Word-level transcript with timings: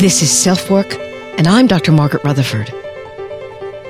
This 0.00 0.22
is 0.22 0.30
Self 0.30 0.70
Work, 0.70 0.94
and 1.36 1.46
I'm 1.46 1.66
Dr. 1.66 1.92
Margaret 1.92 2.24
Rutherford. 2.24 2.70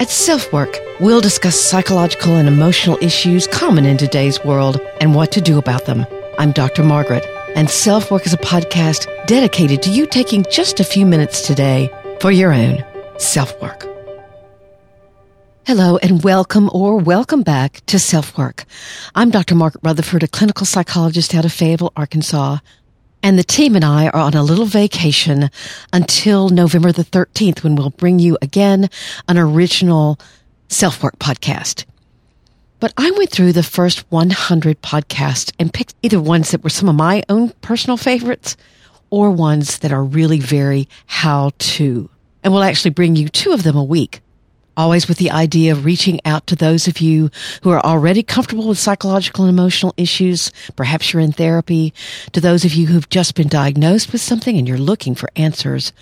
At 0.00 0.10
Self 0.10 0.52
Work, 0.52 0.76
we'll 0.98 1.20
discuss 1.20 1.54
psychological 1.54 2.34
and 2.34 2.48
emotional 2.48 2.98
issues 3.00 3.46
common 3.46 3.86
in 3.86 3.96
today's 3.96 4.44
world 4.44 4.80
and 5.00 5.14
what 5.14 5.30
to 5.30 5.40
do 5.40 5.56
about 5.56 5.86
them. 5.86 6.04
I'm 6.36 6.50
Dr. 6.50 6.82
Margaret, 6.82 7.24
and 7.54 7.70
Self 7.70 8.10
Work 8.10 8.26
is 8.26 8.32
a 8.32 8.38
podcast 8.38 9.06
dedicated 9.28 9.82
to 9.82 9.90
you 9.90 10.04
taking 10.04 10.44
just 10.50 10.80
a 10.80 10.84
few 10.84 11.06
minutes 11.06 11.46
today 11.46 11.88
for 12.20 12.32
your 12.32 12.52
own 12.52 12.84
self 13.18 13.62
work. 13.62 13.86
Hello 15.64 15.96
and 15.98 16.24
welcome 16.24 16.68
or 16.72 16.96
welcome 16.96 17.42
back 17.42 17.86
to 17.86 18.00
Self 18.00 18.36
Work. 18.36 18.64
I'm 19.14 19.30
Dr. 19.30 19.54
Margaret 19.54 19.84
Rutherford, 19.84 20.24
a 20.24 20.26
clinical 20.26 20.66
psychologist 20.66 21.36
out 21.36 21.44
of 21.44 21.52
Fayetteville, 21.52 21.92
Arkansas, 21.94 22.58
and 23.22 23.38
the 23.38 23.44
team 23.44 23.76
and 23.76 23.84
I 23.84 24.08
are 24.08 24.20
on 24.20 24.34
a 24.34 24.42
little 24.42 24.64
vacation 24.64 25.50
until 25.92 26.48
November 26.48 26.92
the 26.92 27.04
13th 27.04 27.62
when 27.62 27.74
we'll 27.74 27.90
bring 27.90 28.18
you 28.18 28.38
again 28.40 28.88
an 29.28 29.38
original 29.38 30.18
self 30.68 31.02
work 31.02 31.18
podcast. 31.18 31.84
But 32.78 32.94
I 32.96 33.10
went 33.10 33.30
through 33.30 33.52
the 33.52 33.62
first 33.62 34.10
100 34.10 34.80
podcasts 34.80 35.52
and 35.58 35.72
picked 35.72 35.94
either 36.02 36.20
ones 36.20 36.50
that 36.50 36.64
were 36.64 36.70
some 36.70 36.88
of 36.88 36.94
my 36.94 37.22
own 37.28 37.50
personal 37.60 37.98
favorites 37.98 38.56
or 39.10 39.30
ones 39.30 39.80
that 39.80 39.92
are 39.92 40.02
really 40.02 40.40
very 40.40 40.88
how 41.06 41.50
to. 41.58 42.08
And 42.42 42.52
we'll 42.52 42.62
actually 42.62 42.92
bring 42.92 43.16
you 43.16 43.28
two 43.28 43.52
of 43.52 43.64
them 43.64 43.76
a 43.76 43.84
week 43.84 44.22
always 44.80 45.06
with 45.06 45.18
the 45.18 45.30
idea 45.30 45.72
of 45.72 45.84
reaching 45.84 46.18
out 46.24 46.46
to 46.46 46.56
those 46.56 46.88
of 46.88 47.02
you 47.02 47.30
who 47.62 47.68
are 47.68 47.84
already 47.84 48.22
comfortable 48.22 48.66
with 48.66 48.78
psychological 48.78 49.44
and 49.44 49.52
emotional 49.52 49.92
issues. 49.98 50.50
Perhaps 50.74 51.12
you're 51.12 51.20
in 51.20 51.32
therapy, 51.32 51.92
to 52.32 52.40
those 52.40 52.64
of 52.64 52.72
you 52.72 52.86
who've 52.86 53.08
just 53.10 53.34
been 53.34 53.46
diagnosed 53.48 54.10
with 54.10 54.22
something 54.22 54.56
and 54.56 54.66
you're 54.66 54.78
looking 54.78 55.14
for 55.14 55.28
answers, 55.36 55.92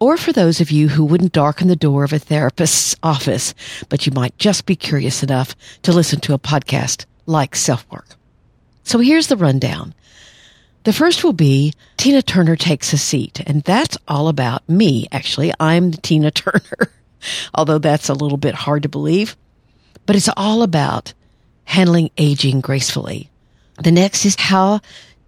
or 0.00 0.16
for 0.16 0.32
those 0.32 0.60
of 0.60 0.72
you 0.72 0.88
who 0.88 1.04
wouldn't 1.04 1.32
darken 1.32 1.68
the 1.68 1.76
door 1.76 2.02
of 2.02 2.12
a 2.12 2.18
therapist's 2.18 2.96
office, 3.04 3.54
but 3.88 4.06
you 4.06 4.12
might 4.12 4.36
just 4.38 4.66
be 4.66 4.74
curious 4.74 5.22
enough 5.22 5.54
to 5.82 5.92
listen 5.92 6.18
to 6.18 6.34
a 6.34 6.38
podcast 6.38 7.06
like 7.26 7.54
Self 7.54 7.88
Work. 7.92 8.08
So 8.82 8.98
here's 8.98 9.28
the 9.28 9.36
rundown. 9.36 9.94
The 10.82 10.92
first 10.92 11.22
will 11.22 11.32
be 11.32 11.74
Tina 11.96 12.22
Turner 12.22 12.56
takes 12.56 12.92
a 12.92 12.98
seat, 12.98 13.40
and 13.46 13.62
that's 13.62 13.96
all 14.08 14.26
about 14.26 14.68
me, 14.68 15.06
actually. 15.12 15.52
I'm 15.60 15.92
the 15.92 15.98
Tina 15.98 16.30
Turner 16.32 16.90
although 17.54 17.78
that's 17.78 18.08
a 18.08 18.14
little 18.14 18.38
bit 18.38 18.54
hard 18.54 18.82
to 18.82 18.88
believe. 18.88 19.36
But 20.06 20.16
it's 20.16 20.30
all 20.36 20.62
about 20.62 21.12
handling 21.64 22.10
aging 22.16 22.60
gracefully. 22.60 23.30
The 23.82 23.92
next 23.92 24.24
is 24.24 24.36
how 24.38 24.80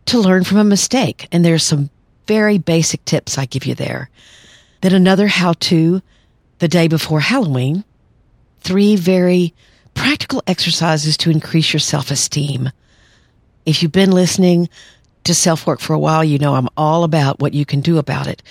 to 0.06 0.18
learn 0.18 0.44
from 0.44 0.58
a 0.58 0.64
mistake. 0.64 1.28
And 1.32 1.44
there's 1.44 1.64
some 1.64 1.90
very 2.26 2.58
basic 2.58 3.04
tips 3.04 3.38
I 3.38 3.46
give 3.46 3.66
you 3.66 3.74
there. 3.74 4.10
Then 4.80 4.94
another 4.94 5.26
how 5.26 5.54
to 5.54 6.02
the 6.58 6.68
day 6.68 6.88
before 6.88 7.20
Halloween. 7.20 7.84
Three 8.60 8.96
very 8.96 9.54
practical 9.94 10.42
exercises 10.46 11.16
to 11.18 11.30
increase 11.30 11.72
your 11.72 11.80
self 11.80 12.10
esteem. 12.10 12.70
If 13.66 13.82
you've 13.82 13.92
been 13.92 14.12
listening 14.12 14.68
to 15.24 15.34
self 15.34 15.66
work 15.66 15.80
for 15.80 15.94
a 15.94 15.98
while, 15.98 16.24
you 16.24 16.38
know 16.38 16.54
I'm 16.54 16.68
all 16.76 17.04
about 17.04 17.40
what 17.40 17.54
you 17.54 17.64
can 17.64 17.80
do 17.80 17.98
about 17.98 18.26
it. 18.26 18.42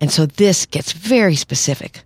And 0.00 0.10
so 0.10 0.26
this 0.26 0.66
gets 0.66 0.92
very 0.92 1.36
specific. 1.36 2.02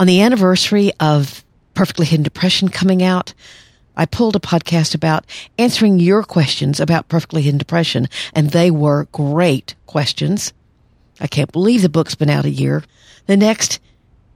On 0.00 0.06
the 0.06 0.20
anniversary 0.20 0.92
of 0.98 1.44
Perfectly 1.74 2.06
Hidden 2.06 2.24
Depression 2.24 2.68
coming 2.68 3.02
out, 3.02 3.34
I 3.96 4.06
pulled 4.06 4.36
a 4.36 4.40
podcast 4.40 4.94
about 4.94 5.26
answering 5.58 5.98
your 5.98 6.22
questions 6.22 6.80
about 6.80 7.08
Perfectly 7.08 7.42
Hidden 7.42 7.58
Depression, 7.58 8.08
and 8.34 8.50
they 8.50 8.70
were 8.70 9.08
great 9.12 9.74
questions. 9.86 10.52
I 11.20 11.26
can't 11.26 11.52
believe 11.52 11.82
the 11.82 11.88
book's 11.88 12.14
been 12.14 12.30
out 12.30 12.46
a 12.46 12.50
year. 12.50 12.82
The 13.26 13.36
next 13.36 13.80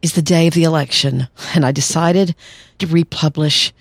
is 0.02 0.12
the 0.12 0.22
day 0.22 0.46
of 0.46 0.54
the 0.54 0.64
election, 0.64 1.28
and 1.54 1.64
I 1.64 1.72
decided 1.72 2.34
to 2.78 2.86
republish 2.86 3.72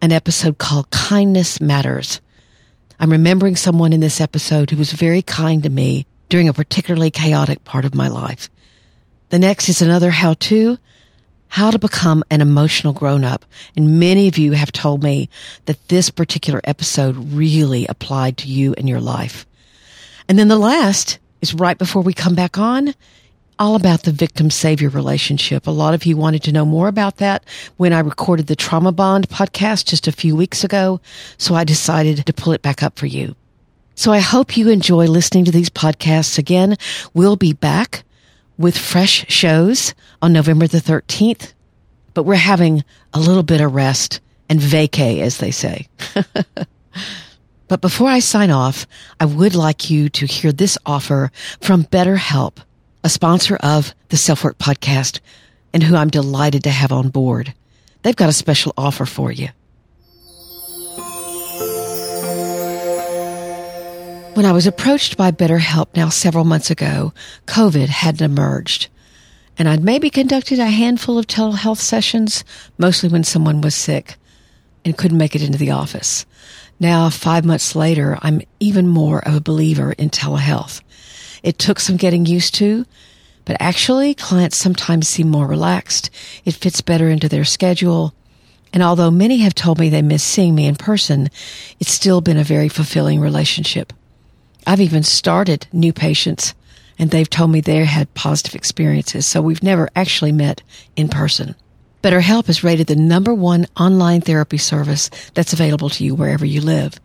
an 0.00 0.12
episode 0.12 0.58
called 0.58 0.90
Kindness 0.90 1.60
Matters. 1.60 2.20
I'm 2.98 3.12
remembering 3.12 3.56
someone 3.56 3.92
in 3.92 4.00
this 4.00 4.20
episode 4.20 4.70
who 4.70 4.76
was 4.76 4.92
very 4.92 5.22
kind 5.22 5.62
to 5.62 5.70
me 5.70 6.06
during 6.28 6.48
a 6.48 6.52
particularly 6.52 7.10
chaotic 7.10 7.64
part 7.64 7.84
of 7.84 7.94
my 7.94 8.08
life. 8.08 8.50
The 9.30 9.38
next 9.38 9.68
is 9.68 9.80
another 9.80 10.10
how 10.10 10.34
to 10.34 10.78
how 11.52 11.70
to 11.70 11.78
become 11.78 12.24
an 12.30 12.40
emotional 12.40 12.94
grown 12.94 13.24
up. 13.24 13.44
And 13.76 14.00
many 14.00 14.26
of 14.26 14.38
you 14.38 14.52
have 14.52 14.72
told 14.72 15.02
me 15.02 15.28
that 15.66 15.88
this 15.88 16.08
particular 16.08 16.62
episode 16.64 17.14
really 17.14 17.86
applied 17.88 18.38
to 18.38 18.48
you 18.48 18.72
in 18.78 18.88
your 18.88 19.02
life. 19.02 19.44
And 20.30 20.38
then 20.38 20.48
the 20.48 20.58
last 20.58 21.18
is 21.42 21.52
right 21.52 21.76
before 21.76 22.00
we 22.00 22.14
come 22.14 22.34
back 22.34 22.56
on, 22.56 22.94
all 23.58 23.74
about 23.74 24.04
the 24.04 24.12
victim 24.12 24.48
savior 24.48 24.88
relationship. 24.88 25.66
A 25.66 25.70
lot 25.70 25.92
of 25.92 26.06
you 26.06 26.16
wanted 26.16 26.42
to 26.44 26.52
know 26.52 26.64
more 26.64 26.88
about 26.88 27.18
that 27.18 27.44
when 27.76 27.92
I 27.92 28.00
recorded 28.00 28.46
the 28.46 28.56
Trauma 28.56 28.90
Bond 28.90 29.28
podcast 29.28 29.84
just 29.84 30.08
a 30.08 30.12
few 30.12 30.34
weeks 30.34 30.64
ago. 30.64 31.02
So 31.36 31.54
I 31.54 31.64
decided 31.64 32.24
to 32.24 32.32
pull 32.32 32.54
it 32.54 32.62
back 32.62 32.82
up 32.82 32.98
for 32.98 33.04
you. 33.04 33.36
So 33.94 34.10
I 34.10 34.20
hope 34.20 34.56
you 34.56 34.70
enjoy 34.70 35.04
listening 35.04 35.44
to 35.44 35.52
these 35.52 35.68
podcasts 35.68 36.38
again. 36.38 36.78
We'll 37.12 37.36
be 37.36 37.52
back 37.52 38.04
with 38.62 38.78
fresh 38.78 39.26
shows 39.28 39.94
on 40.22 40.32
November 40.32 40.66
the 40.66 40.78
13th, 40.78 41.52
but 42.14 42.22
we're 42.22 42.36
having 42.36 42.84
a 43.12 43.20
little 43.20 43.42
bit 43.42 43.60
of 43.60 43.74
rest 43.74 44.20
and 44.48 44.60
vacay, 44.60 45.20
as 45.20 45.38
they 45.38 45.50
say. 45.50 45.88
but 47.68 47.80
before 47.80 48.08
I 48.08 48.20
sign 48.20 48.50
off, 48.50 48.86
I 49.18 49.24
would 49.24 49.54
like 49.54 49.90
you 49.90 50.08
to 50.10 50.26
hear 50.26 50.52
this 50.52 50.78
offer 50.86 51.30
from 51.60 51.84
BetterHelp, 51.84 52.58
a 53.02 53.08
sponsor 53.08 53.56
of 53.56 53.94
the 54.08 54.16
Self 54.16 54.44
Work 54.44 54.58
podcast 54.58 55.20
and 55.74 55.82
who 55.82 55.96
I'm 55.96 56.10
delighted 56.10 56.64
to 56.64 56.70
have 56.70 56.92
on 56.92 57.08
board. 57.08 57.54
They've 58.02 58.16
got 58.16 58.28
a 58.28 58.34
special 58.34 58.72
offer 58.76 59.06
for 59.06 59.32
you. 59.32 59.48
When 64.34 64.46
I 64.46 64.52
was 64.52 64.66
approached 64.66 65.18
by 65.18 65.30
BetterHelp 65.30 65.94
now 65.94 66.08
several 66.08 66.44
months 66.44 66.70
ago, 66.70 67.12
COVID 67.46 67.88
hadn't 67.88 68.24
emerged. 68.24 68.88
And 69.58 69.68
I'd 69.68 69.84
maybe 69.84 70.08
conducted 70.08 70.58
a 70.58 70.66
handful 70.66 71.18
of 71.18 71.26
telehealth 71.26 71.80
sessions, 71.80 72.42
mostly 72.78 73.10
when 73.10 73.24
someone 73.24 73.60
was 73.60 73.74
sick 73.74 74.16
and 74.86 74.96
couldn't 74.96 75.18
make 75.18 75.34
it 75.34 75.42
into 75.42 75.58
the 75.58 75.72
office. 75.72 76.24
Now, 76.80 77.10
five 77.10 77.44
months 77.44 77.76
later, 77.76 78.18
I'm 78.22 78.40
even 78.58 78.88
more 78.88 79.18
of 79.18 79.34
a 79.34 79.40
believer 79.40 79.92
in 79.92 80.08
telehealth. 80.08 80.80
It 81.42 81.58
took 81.58 81.78
some 81.78 81.98
getting 81.98 82.24
used 82.24 82.54
to, 82.54 82.86
but 83.44 83.58
actually, 83.60 84.14
clients 84.14 84.56
sometimes 84.56 85.08
seem 85.08 85.28
more 85.28 85.46
relaxed. 85.46 86.08
It 86.46 86.54
fits 86.54 86.80
better 86.80 87.10
into 87.10 87.28
their 87.28 87.44
schedule. 87.44 88.14
And 88.72 88.82
although 88.82 89.10
many 89.10 89.38
have 89.38 89.54
told 89.54 89.78
me 89.78 89.90
they 89.90 90.00
miss 90.00 90.24
seeing 90.24 90.54
me 90.54 90.66
in 90.66 90.76
person, 90.76 91.28
it's 91.78 91.92
still 91.92 92.22
been 92.22 92.38
a 92.38 92.44
very 92.44 92.70
fulfilling 92.70 93.20
relationship. 93.20 93.92
I've 94.66 94.80
even 94.80 95.02
started 95.02 95.66
new 95.72 95.92
patients 95.92 96.54
and 96.98 97.10
they've 97.10 97.28
told 97.28 97.50
me 97.50 97.60
they 97.60 97.84
had 97.84 98.12
positive 98.14 98.54
experiences. 98.54 99.26
So 99.26 99.42
we've 99.42 99.62
never 99.62 99.88
actually 99.96 100.32
met 100.32 100.62
in 100.96 101.08
person. 101.08 101.54
BetterHelp 102.02 102.48
is 102.48 102.64
rated 102.64 102.88
the 102.88 102.96
number 102.96 103.32
one 103.32 103.66
online 103.76 104.20
therapy 104.20 104.58
service 104.58 105.08
that's 105.34 105.52
available 105.52 105.88
to 105.90 106.04
you 106.04 106.14
wherever 106.14 106.44
you 106.44 106.60
live. 106.60 107.00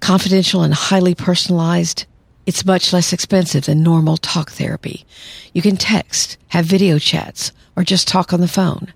Confidential 0.00 0.62
and 0.62 0.74
highly 0.74 1.14
personalized. 1.14 2.06
It's 2.46 2.64
much 2.64 2.92
less 2.92 3.12
expensive 3.12 3.66
than 3.66 3.82
normal 3.82 4.16
talk 4.16 4.50
therapy. 4.50 5.06
You 5.52 5.62
can 5.62 5.76
text, 5.76 6.36
have 6.48 6.66
video 6.66 6.98
chats, 6.98 7.52
or 7.76 7.84
just 7.84 8.08
talk 8.08 8.32
on 8.32 8.40
the 8.40 8.48
phone. 8.48 8.92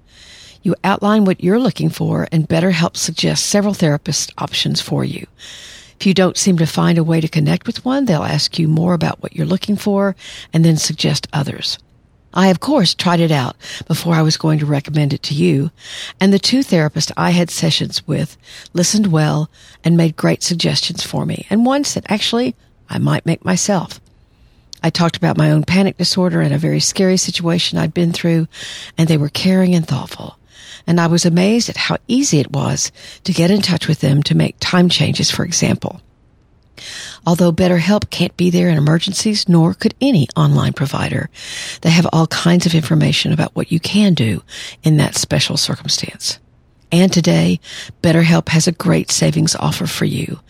You 0.62 0.74
outline 0.84 1.24
what 1.24 1.42
you're 1.42 1.58
looking 1.58 1.88
for 1.88 2.28
and 2.32 2.48
BetterHelp 2.48 2.96
suggests 2.96 3.46
several 3.46 3.74
therapist 3.74 4.32
options 4.38 4.80
for 4.80 5.04
you. 5.04 5.26
If 5.98 6.06
you 6.06 6.14
don't 6.14 6.36
seem 6.36 6.58
to 6.58 6.66
find 6.66 6.96
a 6.96 7.02
way 7.02 7.20
to 7.20 7.26
connect 7.26 7.66
with 7.66 7.84
one, 7.84 8.04
they'll 8.04 8.22
ask 8.22 8.56
you 8.56 8.68
more 8.68 8.94
about 8.94 9.20
what 9.20 9.34
you're 9.34 9.44
looking 9.44 9.74
for 9.74 10.14
and 10.52 10.64
then 10.64 10.76
suggest 10.76 11.26
others. 11.32 11.76
I, 12.32 12.48
of 12.48 12.60
course, 12.60 12.94
tried 12.94 13.18
it 13.18 13.32
out 13.32 13.56
before 13.88 14.14
I 14.14 14.22
was 14.22 14.36
going 14.36 14.60
to 14.60 14.66
recommend 14.66 15.12
it 15.12 15.24
to 15.24 15.34
you, 15.34 15.72
and 16.20 16.32
the 16.32 16.38
two 16.38 16.60
therapists 16.60 17.10
I 17.16 17.30
had 17.30 17.50
sessions 17.50 18.06
with 18.06 18.36
listened 18.72 19.08
well 19.08 19.50
and 19.82 19.96
made 19.96 20.14
great 20.14 20.44
suggestions 20.44 21.02
for 21.02 21.26
me, 21.26 21.48
and 21.50 21.66
one 21.66 21.82
said, 21.82 22.06
actually 22.08 22.54
I 22.88 22.98
might 22.98 23.26
make 23.26 23.44
myself. 23.44 24.00
I 24.80 24.90
talked 24.90 25.16
about 25.16 25.36
my 25.36 25.50
own 25.50 25.64
panic 25.64 25.96
disorder 25.96 26.40
and 26.40 26.54
a 26.54 26.58
very 26.58 26.78
scary 26.78 27.16
situation 27.16 27.76
I'd 27.76 27.92
been 27.92 28.12
through, 28.12 28.46
and 28.96 29.08
they 29.08 29.16
were 29.16 29.30
caring 29.30 29.74
and 29.74 29.88
thoughtful 29.88 30.37
and 30.86 31.00
I 31.00 31.06
was 31.06 31.24
amazed 31.24 31.68
at 31.68 31.76
how 31.76 31.98
easy 32.06 32.38
it 32.38 32.52
was 32.52 32.92
to 33.24 33.32
get 33.32 33.50
in 33.50 33.62
touch 33.62 33.88
with 33.88 34.00
them 34.00 34.22
to 34.24 34.36
make 34.36 34.56
time 34.60 34.88
changes, 34.88 35.30
for 35.30 35.44
example. 35.44 36.00
Although 37.26 37.52
BetterHelp 37.52 38.10
can't 38.10 38.36
be 38.36 38.50
there 38.50 38.68
in 38.68 38.78
emergencies, 38.78 39.48
nor 39.48 39.74
could 39.74 39.94
any 40.00 40.28
online 40.36 40.72
provider, 40.72 41.28
they 41.82 41.90
have 41.90 42.06
all 42.12 42.26
kinds 42.28 42.66
of 42.66 42.74
information 42.74 43.32
about 43.32 43.54
what 43.54 43.72
you 43.72 43.80
can 43.80 44.14
do 44.14 44.42
in 44.82 44.96
that 44.96 45.16
special 45.16 45.56
circumstance. 45.56 46.38
And 46.90 47.12
today, 47.12 47.60
BetterHelp 48.02 48.48
has 48.48 48.66
a 48.66 48.72
great 48.72 49.10
savings 49.10 49.54
offer 49.54 49.86
for 49.86 50.06
you. 50.06 50.40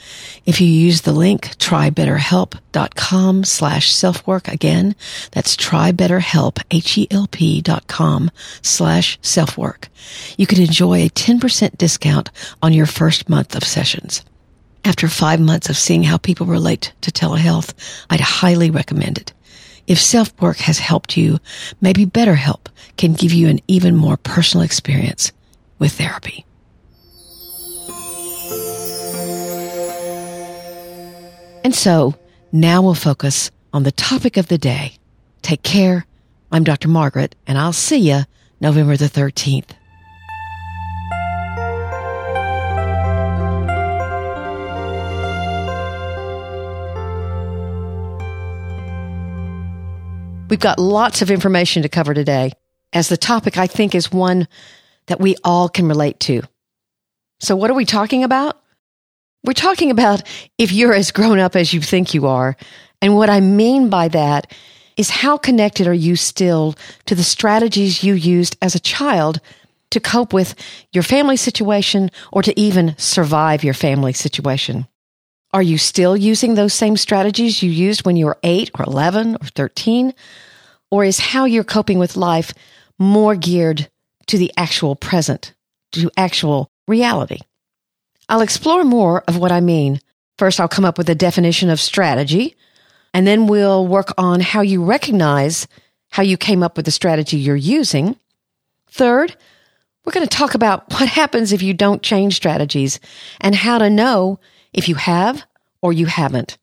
If 0.47 0.61
you 0.61 0.69
use 0.69 1.01
the 1.01 1.13
link 1.13 1.57
trybetterhelp.com 1.57 3.45
slash 3.45 3.93
selfwork 3.93 4.47
again, 4.47 4.95
that's 5.33 5.57
trybetterhelp, 5.57 6.63
H-E-L-P 6.71 7.61
dot 7.63 7.89
com 7.89 8.31
slash 8.63 9.19
selfwork. 9.21 9.89
You 10.37 10.47
can 10.47 10.61
enjoy 10.61 11.05
a 11.05 11.11
10% 11.11 11.77
discount 11.77 12.31
on 12.63 12.73
your 12.73 12.87
first 12.87 13.29
month 13.29 13.57
of 13.57 13.65
sessions. 13.65 14.25
After 14.85 15.09
five 15.09 15.41
months 15.41 15.69
of 15.69 15.77
seeing 15.77 16.05
how 16.05 16.19
people 16.19 16.47
relate 16.47 16.93
to 17.01 17.11
telehealth, 17.11 17.75
I'd 18.09 18.21
highly 18.21 18.71
recommend 18.71 19.19
it. 19.19 19.33
If 19.89 20.01
self-work 20.01 20.59
has 20.59 20.79
helped 20.79 21.17
you, 21.17 21.41
maybe 21.81 22.07
BetterHelp 22.07 22.67
can 22.97 23.15
give 23.15 23.33
you 23.33 23.49
an 23.49 23.59
even 23.67 23.97
more 23.97 24.17
personal 24.17 24.65
experience 24.65 25.33
with 25.79 25.93
therapy. 25.93 26.45
And 31.65 31.75
so 31.75 32.15
now 32.51 32.83
we'll 32.83 32.95
focus 32.95 33.51
on 33.73 33.83
the 33.83 33.93
topic 33.93 34.37
of 34.37 34.49
the 34.49 34.59
day. 34.59 34.95
Take 35.43 35.63
care. 35.63 36.07
I'm 36.51 36.65
Dr. 36.65 36.89
Margaret, 36.89 37.35
and 37.47 37.59
I'll 37.59 37.73
see 37.75 37.99
you 37.99 38.23
November 38.61 38.97
the 38.97 39.07
13th. 39.07 39.73
We've 50.49 50.59
got 50.59 50.79
lots 50.79 51.21
of 51.21 51.31
information 51.31 51.83
to 51.83 51.91
cover 51.91 52.15
today, 52.15 52.53
as 52.95 53.11
the 53.11 53.19
topic 53.19 53.59
I 53.59 53.67
think 53.67 53.95
is 53.95 54.11
one 54.11 54.49
that 55.09 55.21
we 55.21 55.37
all 55.45 55.69
can 55.69 55.89
relate 55.89 56.21
to. 56.21 56.43
So 57.41 57.57
what 57.57 57.71
are 57.71 57.75
we 57.75 57.85
talking 57.85 58.25
about? 58.25 58.61
We're 59.45 59.53
talking 59.53 59.91
about 59.91 60.23
if 60.57 60.73
you're 60.73 60.95
as 60.95 61.11
grown 61.11 61.39
up 61.39 61.57
as 61.57 61.73
you 61.73 61.81
think 61.81 62.15
you 62.15 62.27
are. 62.27 62.57
And 63.01 63.15
what 63.15 63.31
I 63.31 63.41
mean 63.41 63.91
by 63.91 64.09
that 64.09 64.53
is 64.97 65.11
how 65.11 65.37
connected 65.37 65.87
are 65.87 65.95
you 65.95 66.17
still 66.17 66.75
to 67.07 67.15
the 67.15 67.23
strategies 67.23 68.03
you 68.03 68.15
used 68.15 68.57
as 68.61 68.75
a 68.75 68.81
child 68.81 69.41
to 69.91 70.01
cope 70.01 70.33
with 70.33 70.55
your 70.93 71.05
family 71.05 71.37
situation 71.37 72.11
or 72.33 72.43
to 72.43 72.59
even 72.61 72.95
survive 72.99 73.63
your 73.63 73.75
family 73.75 74.13
situation? 74.13 74.87
Are 75.53 75.63
you 75.63 75.79
still 75.79 76.17
using 76.17 76.55
those 76.55 76.75
same 76.75 76.97
strategies 76.97 77.63
you 77.63 77.71
used 77.71 78.05
when 78.05 78.17
you 78.17 78.27
were 78.27 78.39
8 78.43 78.73
or 78.79 78.85
11 78.85 79.37
or 79.41 79.47
13? 79.55 80.13
Or 80.91 81.05
is 81.05 81.19
how 81.19 81.45
you're 81.45 81.65
coping 81.65 81.99
with 81.99 82.17
life 82.17 82.53
more 82.99 83.37
geared 83.37 83.89
to 84.29 84.39
the 84.39 84.53
actual 84.57 84.97
present, 84.97 85.55
to 85.93 86.11
actual 86.17 86.71
reality. 86.87 87.41
I'll 88.29 88.41
explore 88.41 88.85
more 88.85 89.23
of 89.27 89.39
what 89.39 89.53
I 89.53 89.61
mean. 89.61 90.01
First, 90.39 90.61
I'll 90.61 90.69
come 90.69 90.85
up 90.85 90.99
with 90.99 91.09
a 91.09 91.15
definition 91.15 91.71
of 91.71 91.81
strategy, 91.81 92.57
and 93.13 93.27
then 93.27 93.47
we'll 93.47 93.87
work 93.87 94.13
on 94.17 94.41
how 94.41 94.61
you 94.61 94.85
recognize 94.85 95.67
how 96.11 96.23
you 96.23 96.37
came 96.37 96.63
up 96.63 96.77
with 96.77 96.87
the 96.87 96.91
strategy 96.91 97.37
you're 97.37 97.57
using. 97.57 98.17
Third, 98.91 99.37
we're 100.05 100.13
going 100.13 100.27
to 100.27 100.37
talk 100.37 100.55
about 100.55 100.91
what 100.93 101.09
happens 101.09 101.53
if 101.53 101.63
you 101.63 101.75
don't 101.75 102.03
change 102.03 102.37
strategies 102.37 103.01
and 103.41 103.55
how 103.55 103.79
to 103.79 103.91
know 103.91 104.41
if 104.73 104.89
you 104.89 104.95
have 104.95 105.45
or 105.83 105.93
you 105.93 106.07
haven't. 106.07 106.59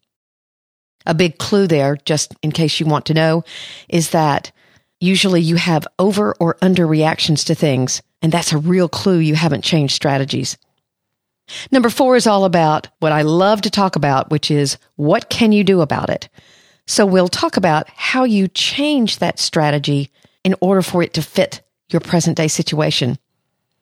A 1.06 1.14
big 1.14 1.38
clue 1.38 1.68
there, 1.68 1.98
just 2.06 2.34
in 2.42 2.52
case 2.52 2.80
you 2.80 2.86
want 2.86 3.06
to 3.08 3.14
know, 3.14 3.44
is 3.88 4.10
that 4.10 4.52
Usually 5.00 5.42
you 5.42 5.56
have 5.58 5.88
over 6.00 6.34
or 6.40 6.58
under 6.62 6.88
reactions 6.88 7.44
to 7.46 7.56
things, 7.56 8.02
and 8.22 8.32
that's 8.32 8.54
a 8.54 8.58
real 8.58 8.88
clue 8.88 9.18
you 9.18 9.36
haven't 9.36 9.64
changed 9.64 9.94
strategies. 9.94 10.58
Number 11.72 11.90
four 11.90 12.16
is 12.16 12.28
all 12.28 12.46
about 12.46 12.88
what 13.00 13.12
I 13.12 13.22
love 13.22 13.62
to 13.62 13.70
talk 13.70 13.96
about, 13.96 14.32
which 14.32 14.50
is 14.50 14.78
what 14.96 15.30
can 15.30 15.52
you 15.52 15.64
do 15.64 15.82
about 15.82 16.10
it? 16.10 16.30
So 16.88 17.06
we'll 17.06 17.28
talk 17.28 17.58
about 17.58 17.90
how 17.90 18.24
you 18.24 18.48
change 18.48 19.20
that 19.20 19.40
strategy 19.40 20.12
in 20.44 20.56
order 20.62 20.82
for 20.82 21.02
it 21.04 21.14
to 21.16 21.22
fit 21.22 21.62
your 21.90 22.00
present 22.00 22.38
day 22.38 22.48
situation. 22.48 23.18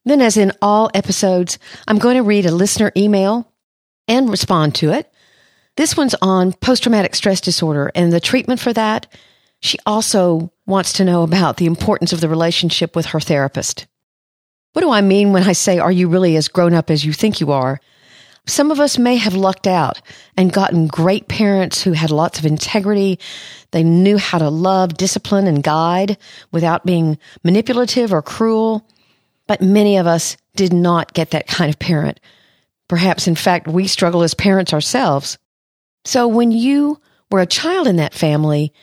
Then, 0.05 0.21
as 0.21 0.35
in 0.35 0.51
all 0.61 0.91
episodes, 0.93 1.59
I'm 1.87 1.99
going 1.99 2.17
to 2.17 2.23
read 2.23 2.45
a 2.45 2.51
listener 2.51 2.91
email 2.97 3.49
and 4.07 4.29
respond 4.29 4.75
to 4.75 4.91
it. 4.91 5.09
This 5.77 5.95
one's 5.95 6.15
on 6.21 6.53
post 6.53 6.83
traumatic 6.83 7.15
stress 7.15 7.39
disorder 7.39 7.91
and 7.95 8.11
the 8.11 8.19
treatment 8.19 8.59
for 8.59 8.73
that 8.73 9.07
she 9.63 9.79
also 9.85 10.51
wants 10.65 10.91
to 10.93 11.05
know 11.05 11.23
about 11.23 11.55
the 11.55 11.65
importance 11.65 12.11
of 12.11 12.19
the 12.19 12.27
relationship 12.27 12.97
with 12.97 13.07
her 13.07 13.19
therapist. 13.21 13.87
What 14.73 14.81
do 14.81 14.91
I 14.91 14.99
mean 14.99 15.31
when 15.31 15.43
I 15.43 15.53
say, 15.53 15.79
are 15.79 15.91
you 15.91 16.09
really 16.09 16.35
as 16.35 16.49
grown 16.49 16.73
up 16.73 16.91
as 16.91 17.05
you 17.05 17.13
think 17.13 17.39
you 17.39 17.53
are? 17.53 17.79
Some 18.45 18.71
of 18.71 18.81
us 18.81 18.97
may 18.97 19.15
have 19.15 19.35
lucked 19.35 19.65
out 19.65 20.01
and 20.35 20.51
gotten 20.51 20.87
great 20.87 21.29
parents 21.29 21.81
who 21.81 21.93
had 21.93 22.11
lots 22.11 22.39
of 22.39 22.45
integrity. 22.45 23.19
They 23.71 23.85
knew 23.85 24.17
how 24.17 24.37
to 24.37 24.49
love, 24.49 24.95
discipline, 24.95 25.47
and 25.47 25.63
guide 25.63 26.17
without 26.51 26.85
being 26.85 27.17
manipulative 27.45 28.11
or 28.11 28.21
cruel. 28.21 28.85
But 29.47 29.61
many 29.61 29.95
of 29.95 30.07
us 30.07 30.35
did 30.57 30.73
not 30.73 31.13
get 31.13 31.31
that 31.31 31.47
kind 31.47 31.69
of 31.69 31.79
parent. 31.79 32.19
Perhaps, 32.89 33.29
in 33.29 33.35
fact, 33.35 33.69
we 33.69 33.87
struggle 33.87 34.23
as 34.23 34.33
parents 34.33 34.73
ourselves. 34.73 35.37
So 36.03 36.27
when 36.27 36.51
you 36.51 36.99
were 37.31 37.39
a 37.39 37.45
child 37.45 37.87
in 37.87 37.95
that 37.95 38.13
family, 38.13 38.73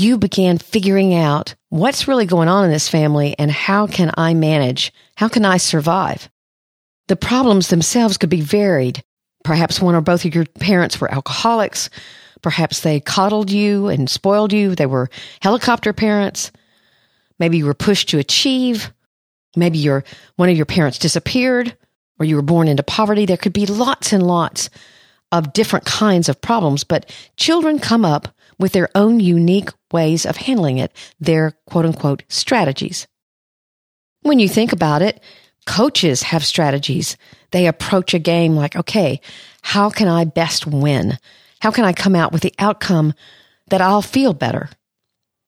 you 0.00 0.18
began 0.18 0.58
figuring 0.58 1.14
out 1.14 1.54
what's 1.68 2.08
really 2.08 2.26
going 2.26 2.48
on 2.48 2.64
in 2.64 2.70
this 2.70 2.88
family 2.88 3.34
and 3.38 3.50
how 3.50 3.86
can 3.86 4.10
I 4.16 4.34
manage? 4.34 4.92
How 5.16 5.28
can 5.28 5.44
I 5.44 5.58
survive? 5.58 6.28
The 7.08 7.16
problems 7.16 7.68
themselves 7.68 8.16
could 8.16 8.30
be 8.30 8.40
varied. 8.40 9.02
Perhaps 9.44 9.80
one 9.80 9.94
or 9.94 10.00
both 10.00 10.24
of 10.24 10.34
your 10.34 10.44
parents 10.44 11.00
were 11.00 11.12
alcoholics. 11.12 11.90
Perhaps 12.42 12.80
they 12.80 13.00
coddled 13.00 13.50
you 13.50 13.88
and 13.88 14.08
spoiled 14.08 14.52
you. 14.52 14.74
They 14.74 14.86
were 14.86 15.10
helicopter 15.42 15.92
parents. 15.92 16.50
Maybe 17.38 17.58
you 17.58 17.66
were 17.66 17.74
pushed 17.74 18.08
to 18.10 18.18
achieve. 18.18 18.92
Maybe 19.56 19.78
your, 19.78 20.04
one 20.36 20.48
of 20.48 20.56
your 20.56 20.66
parents 20.66 20.98
disappeared 20.98 21.76
or 22.18 22.26
you 22.26 22.36
were 22.36 22.42
born 22.42 22.68
into 22.68 22.82
poverty. 22.82 23.26
There 23.26 23.36
could 23.36 23.52
be 23.52 23.66
lots 23.66 24.12
and 24.12 24.26
lots 24.26 24.70
of 25.32 25.52
different 25.52 25.84
kinds 25.84 26.28
of 26.28 26.40
problems, 26.40 26.84
but 26.84 27.10
children 27.36 27.78
come 27.78 28.04
up 28.04 28.28
with 28.58 28.72
their 28.72 28.88
own 28.94 29.20
unique 29.20 29.70
ways 29.92 30.26
of 30.26 30.36
handling 30.36 30.78
it, 30.78 30.92
their 31.18 31.52
quote 31.66 31.86
unquote 31.86 32.22
strategies. 32.28 33.06
When 34.22 34.38
you 34.38 34.48
think 34.48 34.72
about 34.72 35.02
it, 35.02 35.22
coaches 35.66 36.22
have 36.22 36.44
strategies. 36.44 37.16
They 37.50 37.66
approach 37.66 38.14
a 38.14 38.18
game 38.18 38.54
like, 38.54 38.76
okay, 38.76 39.20
how 39.62 39.90
can 39.90 40.08
I 40.08 40.24
best 40.24 40.66
win? 40.66 41.18
How 41.60 41.70
can 41.70 41.84
I 41.84 41.92
come 41.92 42.14
out 42.14 42.32
with 42.32 42.42
the 42.42 42.54
outcome 42.58 43.14
that 43.68 43.80
I'll 43.80 44.02
feel 44.02 44.34
better? 44.34 44.68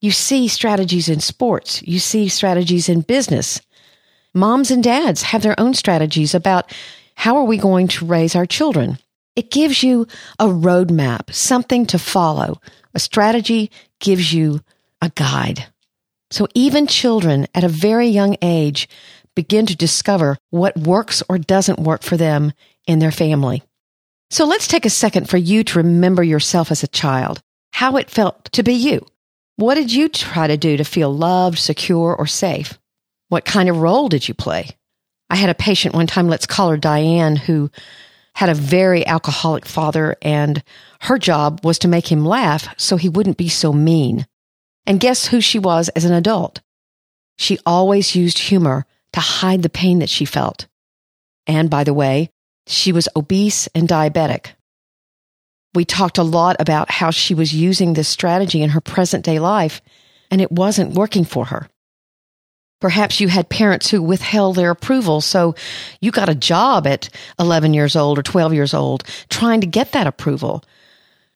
You 0.00 0.10
see 0.10 0.48
strategies 0.48 1.08
in 1.08 1.20
sports. 1.20 1.82
You 1.82 1.98
see 1.98 2.28
strategies 2.28 2.88
in 2.88 3.02
business. 3.02 3.60
Moms 4.34 4.70
and 4.70 4.82
dads 4.82 5.22
have 5.22 5.42
their 5.42 5.58
own 5.60 5.74
strategies 5.74 6.34
about 6.34 6.72
how 7.14 7.36
are 7.36 7.44
we 7.44 7.56
going 7.56 7.88
to 7.88 8.06
raise 8.06 8.34
our 8.34 8.46
children? 8.46 8.98
It 9.36 9.50
gives 9.50 9.82
you 9.82 10.06
a 10.38 10.46
roadmap, 10.46 11.32
something 11.32 11.86
to 11.86 11.98
follow, 11.98 12.60
a 12.94 12.98
strategy 12.98 13.70
gives 14.02 14.34
you 14.34 14.60
a 15.00 15.10
guide. 15.14 15.64
So 16.30 16.46
even 16.54 16.86
children 16.86 17.46
at 17.54 17.64
a 17.64 17.68
very 17.68 18.08
young 18.08 18.36
age 18.42 18.88
begin 19.34 19.64
to 19.66 19.76
discover 19.76 20.36
what 20.50 20.76
works 20.76 21.22
or 21.28 21.38
doesn't 21.38 21.80
work 21.80 22.02
for 22.02 22.18
them 22.18 22.52
in 22.86 22.98
their 22.98 23.10
family. 23.10 23.62
So 24.30 24.44
let's 24.44 24.68
take 24.68 24.84
a 24.84 24.90
second 24.90 25.28
for 25.28 25.38
you 25.38 25.64
to 25.64 25.78
remember 25.78 26.22
yourself 26.22 26.70
as 26.70 26.82
a 26.82 26.88
child, 26.88 27.40
how 27.72 27.96
it 27.96 28.10
felt 28.10 28.52
to 28.52 28.62
be 28.62 28.74
you. 28.74 29.06
What 29.56 29.74
did 29.74 29.92
you 29.92 30.08
try 30.08 30.46
to 30.46 30.56
do 30.56 30.76
to 30.76 30.84
feel 30.84 31.14
loved, 31.14 31.58
secure, 31.58 32.14
or 32.14 32.26
safe? 32.26 32.78
What 33.28 33.44
kind 33.44 33.68
of 33.68 33.78
role 33.78 34.08
did 34.08 34.26
you 34.26 34.34
play? 34.34 34.70
I 35.28 35.36
had 35.36 35.50
a 35.50 35.54
patient 35.54 35.94
one 35.94 36.06
time, 36.06 36.28
let's 36.28 36.46
call 36.46 36.70
her 36.70 36.76
Diane, 36.76 37.36
who 37.36 37.70
had 38.34 38.48
a 38.48 38.54
very 38.54 39.06
alcoholic 39.06 39.66
father 39.66 40.16
and 40.22 40.62
her 41.00 41.18
job 41.18 41.60
was 41.64 41.78
to 41.80 41.88
make 41.88 42.10
him 42.10 42.24
laugh 42.24 42.68
so 42.78 42.96
he 42.96 43.08
wouldn't 43.08 43.36
be 43.36 43.48
so 43.48 43.72
mean. 43.72 44.26
And 44.86 45.00
guess 45.00 45.26
who 45.26 45.40
she 45.40 45.58
was 45.58 45.88
as 45.90 46.04
an 46.04 46.12
adult? 46.12 46.60
She 47.36 47.58
always 47.66 48.16
used 48.16 48.38
humor 48.38 48.86
to 49.12 49.20
hide 49.20 49.62
the 49.62 49.68
pain 49.68 49.98
that 50.00 50.10
she 50.10 50.24
felt. 50.24 50.66
And 51.46 51.68
by 51.68 51.84
the 51.84 51.94
way, 51.94 52.30
she 52.66 52.92
was 52.92 53.08
obese 53.16 53.68
and 53.74 53.88
diabetic. 53.88 54.52
We 55.74 55.84
talked 55.84 56.18
a 56.18 56.22
lot 56.22 56.56
about 56.58 56.90
how 56.90 57.10
she 57.10 57.34
was 57.34 57.54
using 57.54 57.92
this 57.92 58.08
strategy 58.08 58.62
in 58.62 58.70
her 58.70 58.80
present 58.80 59.24
day 59.24 59.38
life, 59.38 59.80
and 60.30 60.40
it 60.40 60.52
wasn't 60.52 60.94
working 60.94 61.24
for 61.24 61.46
her. 61.46 61.68
Perhaps 62.82 63.20
you 63.20 63.28
had 63.28 63.48
parents 63.48 63.88
who 63.88 64.02
withheld 64.02 64.56
their 64.56 64.72
approval, 64.72 65.20
so 65.20 65.54
you 66.00 66.10
got 66.10 66.28
a 66.28 66.34
job 66.34 66.84
at 66.84 67.08
11 67.38 67.74
years 67.74 67.94
old 67.94 68.18
or 68.18 68.24
12 68.24 68.54
years 68.54 68.74
old 68.74 69.04
trying 69.30 69.60
to 69.60 69.68
get 69.68 69.92
that 69.92 70.08
approval. 70.08 70.64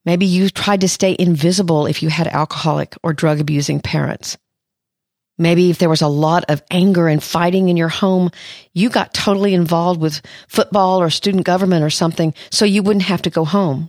Maybe 0.05 0.27
you 0.27 0.51
tried 0.51 0.81
to 0.81 0.89
stay 0.89 1.15
invisible 1.17 1.87
if 1.87 2.03
you 2.03 2.09
had 2.09 2.27
alcoholic 2.27 2.97
or 3.05 3.13
drug 3.13 3.39
abusing 3.39 3.79
parents. 3.79 4.37
Maybe 5.39 5.71
if 5.71 5.79
there 5.79 5.89
was 5.89 6.03
a 6.03 6.09
lot 6.09 6.47
of 6.49 6.65
anger 6.69 7.07
and 7.07 7.23
fighting 7.23 7.69
in 7.69 7.77
your 7.77 7.91
home, 7.91 8.33
you 8.73 8.91
got 8.91 9.15
totally 9.15 9.55
involved 9.55 10.01
with 10.01 10.23
football 10.49 11.01
or 11.01 11.11
student 11.11 11.47
government 11.47 11.85
or 11.85 11.91
something 11.91 12.35
so 12.51 12.65
you 12.65 12.83
wouldn't 12.83 13.05
have 13.05 13.23
to 13.23 13.31
go 13.31 13.45
home. 13.45 13.89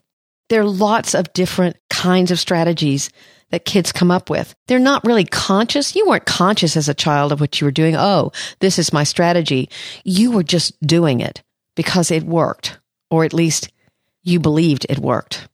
There 0.50 0.62
are 0.62 0.70
lots 0.70 1.16
of 1.16 1.34
different 1.34 1.78
kinds 1.90 2.30
of 2.30 2.40
strategies 2.40 3.10
that 3.50 3.66
kids 3.66 3.92
come 3.92 4.12
up 4.12 4.30
with. 4.30 4.56
They're 4.68 4.80
not 4.80 5.06
really 5.06 5.26
conscious. 5.26 5.96
You 5.96 6.08
weren't 6.08 6.26
conscious 6.26 6.76
as 6.76 6.90
a 6.90 6.94
child 6.94 7.32
of 7.32 7.40
what 7.40 7.60
you 7.60 7.66
were 7.66 7.72
doing. 7.72 7.96
Oh, 7.96 8.32
this 8.60 8.78
is 8.78 8.94
my 8.94 9.04
strategy. 9.04 9.70
You 10.04 10.32
were 10.32 10.44
just 10.44 10.80
doing 10.86 11.22
it 11.22 11.44
because 11.76 12.12
it 12.12 12.24
worked, 12.24 12.80
or 13.10 13.24
at 13.24 13.34
least 13.34 13.72
you 14.24 14.40
believed 14.40 14.86
it 14.90 15.00
worked. 15.00 15.48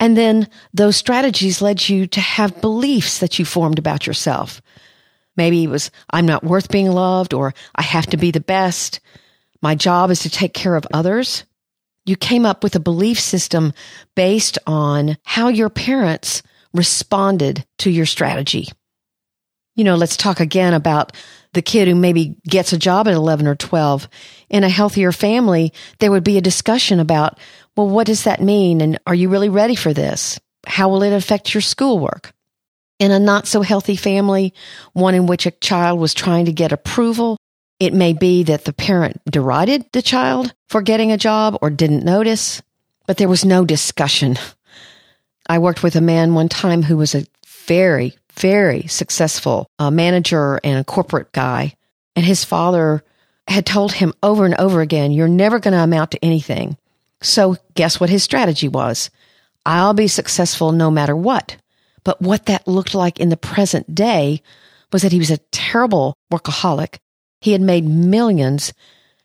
And 0.00 0.16
then 0.16 0.48
those 0.74 0.96
strategies 0.96 1.62
led 1.62 1.88
you 1.88 2.06
to 2.08 2.20
have 2.20 2.60
beliefs 2.60 3.18
that 3.18 3.38
you 3.38 3.44
formed 3.44 3.78
about 3.78 4.06
yourself. 4.06 4.62
Maybe 5.36 5.64
it 5.64 5.68
was, 5.68 5.90
I'm 6.10 6.26
not 6.26 6.44
worth 6.44 6.70
being 6.70 6.90
loved, 6.90 7.34
or 7.34 7.54
I 7.74 7.82
have 7.82 8.06
to 8.06 8.16
be 8.16 8.30
the 8.30 8.40
best. 8.40 9.00
My 9.60 9.74
job 9.74 10.10
is 10.10 10.20
to 10.20 10.30
take 10.30 10.54
care 10.54 10.74
of 10.74 10.86
others. 10.92 11.44
You 12.04 12.16
came 12.16 12.44
up 12.44 12.64
with 12.64 12.74
a 12.74 12.80
belief 12.80 13.20
system 13.20 13.72
based 14.16 14.58
on 14.66 15.16
how 15.24 15.48
your 15.48 15.70
parents 15.70 16.42
responded 16.74 17.64
to 17.78 17.90
your 17.90 18.06
strategy. 18.06 18.68
You 19.74 19.84
know, 19.84 19.96
let's 19.96 20.16
talk 20.16 20.40
again 20.40 20.74
about 20.74 21.16
the 21.54 21.62
kid 21.62 21.88
who 21.88 21.94
maybe 21.94 22.36
gets 22.44 22.72
a 22.72 22.78
job 22.78 23.08
at 23.08 23.14
11 23.14 23.46
or 23.46 23.54
12. 23.54 24.08
In 24.50 24.64
a 24.64 24.68
healthier 24.68 25.12
family, 25.12 25.72
there 25.98 26.10
would 26.10 26.24
be 26.24 26.36
a 26.36 26.42
discussion 26.42 27.00
about, 27.00 27.38
well, 27.76 27.88
what 27.88 28.06
does 28.06 28.24
that 28.24 28.42
mean? 28.42 28.80
And 28.80 28.98
are 29.06 29.14
you 29.14 29.28
really 29.28 29.48
ready 29.48 29.74
for 29.74 29.94
this? 29.94 30.38
How 30.66 30.88
will 30.88 31.02
it 31.02 31.14
affect 31.14 31.54
your 31.54 31.62
schoolwork? 31.62 32.32
In 32.98 33.10
a 33.10 33.18
not 33.18 33.46
so 33.46 33.62
healthy 33.62 33.96
family, 33.96 34.54
one 34.92 35.14
in 35.14 35.26
which 35.26 35.46
a 35.46 35.50
child 35.50 35.98
was 35.98 36.14
trying 36.14 36.44
to 36.44 36.52
get 36.52 36.72
approval, 36.72 37.36
it 37.80 37.94
may 37.94 38.12
be 38.12 38.44
that 38.44 38.64
the 38.64 38.72
parent 38.72 39.20
derided 39.28 39.86
the 39.92 40.02
child 40.02 40.54
for 40.68 40.82
getting 40.82 41.10
a 41.10 41.16
job 41.16 41.58
or 41.60 41.70
didn't 41.70 42.04
notice, 42.04 42.62
but 43.06 43.16
there 43.16 43.28
was 43.28 43.44
no 43.44 43.64
discussion. 43.64 44.38
I 45.48 45.58
worked 45.58 45.82
with 45.82 45.96
a 45.96 46.00
man 46.00 46.34
one 46.34 46.48
time 46.48 46.82
who 46.82 46.96
was 46.96 47.14
a 47.14 47.26
very, 47.66 48.16
very 48.34 48.86
successful 48.86 49.66
uh, 49.78 49.90
manager 49.90 50.60
and 50.62 50.78
a 50.78 50.84
corporate 50.84 51.32
guy. 51.32 51.74
And 52.14 52.24
his 52.24 52.44
father 52.44 53.02
had 53.48 53.66
told 53.66 53.92
him 53.92 54.14
over 54.22 54.44
and 54.44 54.54
over 54.56 54.80
again, 54.80 55.12
you're 55.12 55.28
never 55.28 55.58
going 55.58 55.72
to 55.72 55.82
amount 55.82 56.12
to 56.12 56.24
anything. 56.24 56.76
So 57.22 57.56
guess 57.74 58.00
what 58.00 58.10
his 58.10 58.22
strategy 58.22 58.68
was? 58.68 59.10
I'll 59.64 59.94
be 59.94 60.08
successful 60.08 60.72
no 60.72 60.90
matter 60.90 61.16
what. 61.16 61.56
But 62.04 62.20
what 62.20 62.46
that 62.46 62.66
looked 62.66 62.94
like 62.94 63.20
in 63.20 63.28
the 63.28 63.36
present 63.36 63.94
day 63.94 64.42
was 64.92 65.02
that 65.02 65.12
he 65.12 65.18
was 65.18 65.30
a 65.30 65.38
terrible 65.50 66.16
workaholic. 66.32 66.98
He 67.40 67.52
had 67.52 67.60
made 67.60 67.84
millions. 67.84 68.72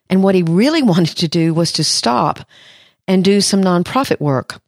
And 0.09 0.23
what 0.23 0.35
he 0.35 0.43
really 0.43 0.83
wanted 0.83 1.17
to 1.17 1.27
do 1.27 1.53
was 1.53 1.71
to 1.73 1.83
stop 1.83 2.47
and 3.07 3.23
do 3.23 3.41
some 3.41 3.61
nonprofit 3.61 4.19
work 4.19 4.59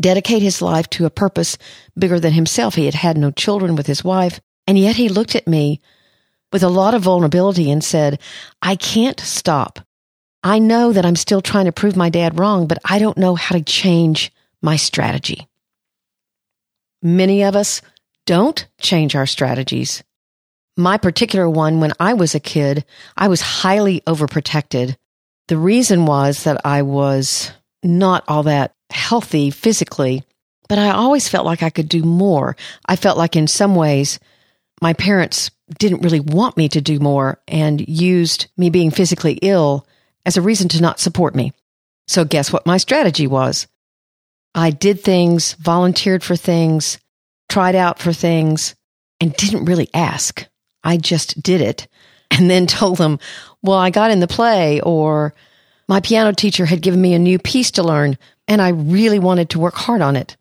dedicate 0.00 0.42
his 0.42 0.60
life 0.60 0.88
to 0.90 1.06
a 1.06 1.10
purpose 1.10 1.58
bigger 1.98 2.20
than 2.20 2.32
himself. 2.32 2.74
He 2.74 2.84
had 2.84 2.94
had 2.94 3.16
no 3.16 3.30
children 3.30 3.76
with 3.76 3.86
his 3.86 4.04
wife, 4.04 4.40
and 4.66 4.78
yet 4.78 4.96
he 4.96 5.08
looked 5.08 5.34
at 5.34 5.48
me 5.48 5.80
with 6.52 6.62
a 6.62 6.68
lot 6.68 6.94
of 6.94 7.02
vulnerability 7.02 7.70
and 7.70 7.82
said, 7.82 8.20
I 8.62 8.76
can't 8.76 9.20
stop. 9.20 9.80
I 10.42 10.58
know 10.58 10.92
that 10.92 11.04
I'm 11.04 11.16
still 11.16 11.40
trying 11.40 11.64
to 11.64 11.72
prove 11.72 11.96
my 11.96 12.08
dad 12.08 12.38
wrong, 12.38 12.66
but 12.66 12.78
I 12.84 12.98
don't 12.98 13.18
know 13.18 13.34
how 13.34 13.56
to 13.56 13.62
change 13.62 14.32
my 14.62 14.76
strategy. 14.76 15.48
Many 17.02 17.42
of 17.42 17.56
us 17.56 17.82
don't 18.26 18.66
change 18.80 19.16
our 19.16 19.26
strategies. 19.26 20.02
My 20.76 20.98
particular 20.98 21.48
one, 21.48 21.80
when 21.80 21.92
I 21.98 22.14
was 22.14 22.34
a 22.34 22.40
kid, 22.40 22.84
I 23.16 23.28
was 23.28 23.40
highly 23.40 24.02
overprotected. 24.02 24.96
The 25.48 25.56
reason 25.56 26.06
was 26.06 26.44
that 26.44 26.64
I 26.64 26.82
was 26.82 27.50
not 27.82 28.24
all 28.28 28.44
that 28.44 28.75
healthy 28.90 29.50
physically, 29.50 30.24
but 30.68 30.78
I 30.78 30.90
always 30.90 31.28
felt 31.28 31.46
like 31.46 31.62
I 31.62 31.70
could 31.70 31.88
do 31.88 32.02
more. 32.02 32.56
I 32.86 32.96
felt 32.96 33.18
like 33.18 33.36
in 33.36 33.46
some 33.46 33.74
ways 33.74 34.18
my 34.80 34.92
parents 34.92 35.50
didn't 35.78 36.02
really 36.02 36.20
want 36.20 36.56
me 36.56 36.68
to 36.68 36.80
do 36.80 36.98
more 36.98 37.40
and 37.48 37.86
used 37.88 38.46
me 38.56 38.70
being 38.70 38.90
physically 38.90 39.38
ill 39.42 39.86
as 40.24 40.36
a 40.36 40.42
reason 40.42 40.68
to 40.68 40.82
not 40.82 41.00
support 41.00 41.34
me. 41.34 41.52
So 42.08 42.24
guess 42.24 42.52
what 42.52 42.66
my 42.66 42.76
strategy 42.76 43.26
was? 43.26 43.66
I 44.54 44.70
did 44.70 45.00
things, 45.00 45.54
volunteered 45.54 46.22
for 46.22 46.36
things, 46.36 46.98
tried 47.48 47.74
out 47.74 47.98
for 47.98 48.12
things, 48.12 48.74
and 49.20 49.34
didn't 49.34 49.64
really 49.64 49.88
ask. 49.92 50.46
I 50.84 50.96
just 50.96 51.42
did 51.42 51.60
it 51.60 51.88
and 52.30 52.50
then 52.50 52.66
told 52.66 52.98
them, 52.98 53.18
well, 53.62 53.78
I 53.78 53.90
got 53.90 54.10
in 54.10 54.20
the 54.20 54.26
play 54.26 54.80
or 54.80 55.34
my 55.88 56.00
piano 56.00 56.32
teacher 56.32 56.66
had 56.66 56.82
given 56.82 57.00
me 57.00 57.14
a 57.14 57.18
new 57.18 57.38
piece 57.38 57.70
to 57.72 57.82
learn 57.82 58.18
and 58.48 58.60
I 58.60 58.70
really 58.70 59.18
wanted 59.18 59.50
to 59.50 59.58
work 59.58 59.74
hard 59.74 60.00
on 60.00 60.16
it. 60.16 60.36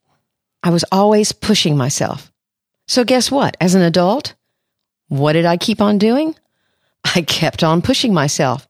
I 0.63 0.69
was 0.69 0.85
always 0.91 1.31
pushing 1.31 1.77
myself. 1.77 2.31
So 2.87 3.03
guess 3.03 3.31
what? 3.31 3.57
As 3.59 3.75
an 3.75 3.81
adult, 3.81 4.35
what 5.07 5.33
did 5.33 5.45
I 5.45 5.57
keep 5.57 5.81
on 5.81 5.97
doing? 5.97 6.35
I 7.15 7.21
kept 7.21 7.63
on 7.63 7.81
pushing 7.81 8.13
myself 8.13 8.67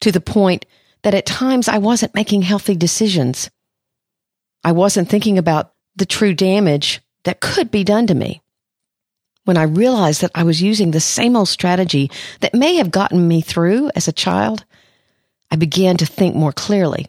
to 0.00 0.12
the 0.12 0.20
point 0.20 0.64
that 1.02 1.14
at 1.14 1.26
times 1.26 1.68
I 1.68 1.78
wasn't 1.78 2.14
making 2.14 2.42
healthy 2.42 2.74
decisions. 2.74 3.50
I 4.64 4.72
wasn't 4.72 5.08
thinking 5.08 5.38
about 5.38 5.72
the 5.96 6.06
true 6.06 6.34
damage 6.34 7.00
that 7.24 7.40
could 7.40 7.70
be 7.70 7.84
done 7.84 8.06
to 8.06 8.14
me. 8.14 8.42
When 9.44 9.56
I 9.56 9.62
realized 9.62 10.20
that 10.20 10.32
I 10.34 10.44
was 10.44 10.62
using 10.62 10.90
the 10.90 11.00
same 11.00 11.34
old 11.34 11.48
strategy 11.48 12.10
that 12.40 12.54
may 12.54 12.76
have 12.76 12.90
gotten 12.90 13.26
me 13.26 13.40
through 13.40 13.90
as 13.96 14.06
a 14.06 14.12
child, 14.12 14.64
I 15.50 15.56
began 15.56 15.96
to 15.98 16.06
think 16.06 16.34
more 16.34 16.52
clearly. 16.52 17.06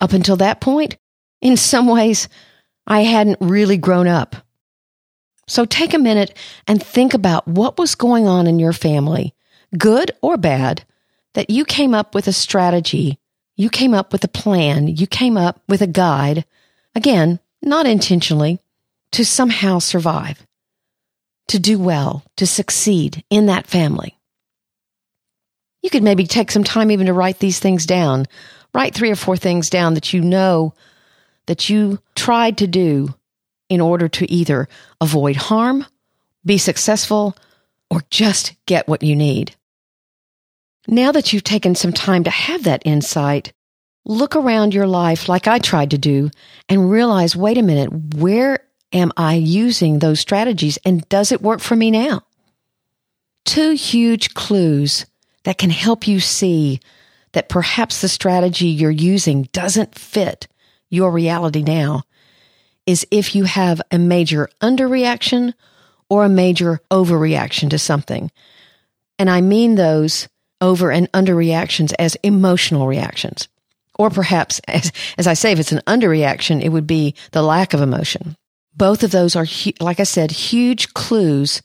Up 0.00 0.12
until 0.12 0.36
that 0.36 0.60
point, 0.60 0.96
in 1.40 1.56
some 1.56 1.86
ways, 1.86 2.28
I 2.86 3.02
hadn't 3.02 3.38
really 3.40 3.76
grown 3.76 4.06
up. 4.06 4.36
So 5.48 5.64
take 5.64 5.94
a 5.94 5.98
minute 5.98 6.36
and 6.66 6.82
think 6.82 7.14
about 7.14 7.46
what 7.46 7.78
was 7.78 7.94
going 7.94 8.26
on 8.26 8.46
in 8.46 8.58
your 8.58 8.72
family, 8.72 9.34
good 9.76 10.10
or 10.22 10.36
bad, 10.36 10.84
that 11.34 11.50
you 11.50 11.64
came 11.64 11.94
up 11.94 12.14
with 12.14 12.26
a 12.26 12.32
strategy, 12.32 13.18
you 13.56 13.70
came 13.70 13.94
up 13.94 14.12
with 14.12 14.24
a 14.24 14.28
plan, 14.28 14.88
you 14.88 15.06
came 15.06 15.36
up 15.36 15.60
with 15.68 15.82
a 15.82 15.86
guide, 15.86 16.44
again, 16.94 17.38
not 17.62 17.86
intentionally, 17.86 18.60
to 19.12 19.24
somehow 19.24 19.78
survive, 19.78 20.46
to 21.48 21.58
do 21.58 21.78
well, 21.78 22.24
to 22.36 22.46
succeed 22.46 23.24
in 23.30 23.46
that 23.46 23.66
family. 23.66 24.18
You 25.86 25.90
could 25.90 26.02
maybe 26.02 26.26
take 26.26 26.50
some 26.50 26.64
time 26.64 26.90
even 26.90 27.06
to 27.06 27.12
write 27.12 27.38
these 27.38 27.60
things 27.60 27.86
down 27.86 28.26
write 28.74 28.92
three 28.92 29.12
or 29.12 29.14
four 29.14 29.36
things 29.36 29.70
down 29.70 29.94
that 29.94 30.12
you 30.12 30.20
know 30.20 30.74
that 31.46 31.70
you 31.70 32.00
tried 32.16 32.58
to 32.58 32.66
do 32.66 33.14
in 33.68 33.80
order 33.80 34.08
to 34.08 34.28
either 34.28 34.68
avoid 35.00 35.36
harm, 35.36 35.86
be 36.44 36.58
successful, 36.58 37.36
or 37.88 38.02
just 38.10 38.54
get 38.66 38.88
what 38.88 39.04
you 39.04 39.14
need. 39.14 39.54
Now 40.88 41.12
that 41.12 41.32
you've 41.32 41.44
taken 41.44 41.76
some 41.76 41.92
time 41.92 42.24
to 42.24 42.30
have 42.30 42.64
that 42.64 42.82
insight, 42.84 43.52
look 44.04 44.34
around 44.34 44.74
your 44.74 44.88
life 44.88 45.28
like 45.28 45.46
I 45.46 45.60
tried 45.60 45.92
to 45.92 45.98
do 45.98 46.32
and 46.68 46.90
realize 46.90 47.36
wait 47.36 47.58
a 47.58 47.62
minute, 47.62 48.16
where 48.16 48.58
am 48.92 49.12
I 49.16 49.34
using 49.36 50.00
those 50.00 50.18
strategies 50.18 50.78
and 50.84 51.08
does 51.08 51.30
it 51.30 51.42
work 51.42 51.60
for 51.60 51.76
me 51.76 51.92
now? 51.92 52.22
Two 53.44 53.70
huge 53.70 54.34
clues 54.34 55.06
that 55.46 55.58
can 55.58 55.70
help 55.70 56.08
you 56.08 56.18
see 56.18 56.80
that 57.32 57.48
perhaps 57.48 58.00
the 58.00 58.08
strategy 58.08 58.66
you're 58.66 58.90
using 58.90 59.44
doesn't 59.52 59.96
fit 59.96 60.48
your 60.90 61.12
reality 61.12 61.62
now 61.62 62.02
is 62.84 63.06
if 63.12 63.32
you 63.36 63.44
have 63.44 63.80
a 63.92 63.98
major 63.98 64.48
underreaction 64.60 65.54
or 66.10 66.24
a 66.24 66.28
major 66.28 66.80
overreaction 66.90 67.70
to 67.70 67.78
something. 67.78 68.28
And 69.20 69.30
I 69.30 69.40
mean 69.40 69.76
those 69.76 70.26
over 70.60 70.90
and 70.90 71.10
underreactions 71.12 71.94
as 71.96 72.16
emotional 72.24 72.88
reactions. 72.88 73.46
Or 74.00 74.10
perhaps, 74.10 74.60
as, 74.68 74.90
as 75.16 75.28
I 75.28 75.34
say, 75.34 75.52
if 75.52 75.60
it's 75.60 75.70
an 75.70 75.82
underreaction, 75.86 76.60
it 76.60 76.70
would 76.70 76.88
be 76.88 77.14
the 77.30 77.42
lack 77.42 77.72
of 77.72 77.80
emotion. 77.80 78.34
Both 78.74 79.04
of 79.04 79.12
those 79.12 79.36
are, 79.36 79.46
like 79.78 80.00
I 80.00 80.04
said, 80.04 80.32
huge 80.32 80.92
clues 80.92 81.62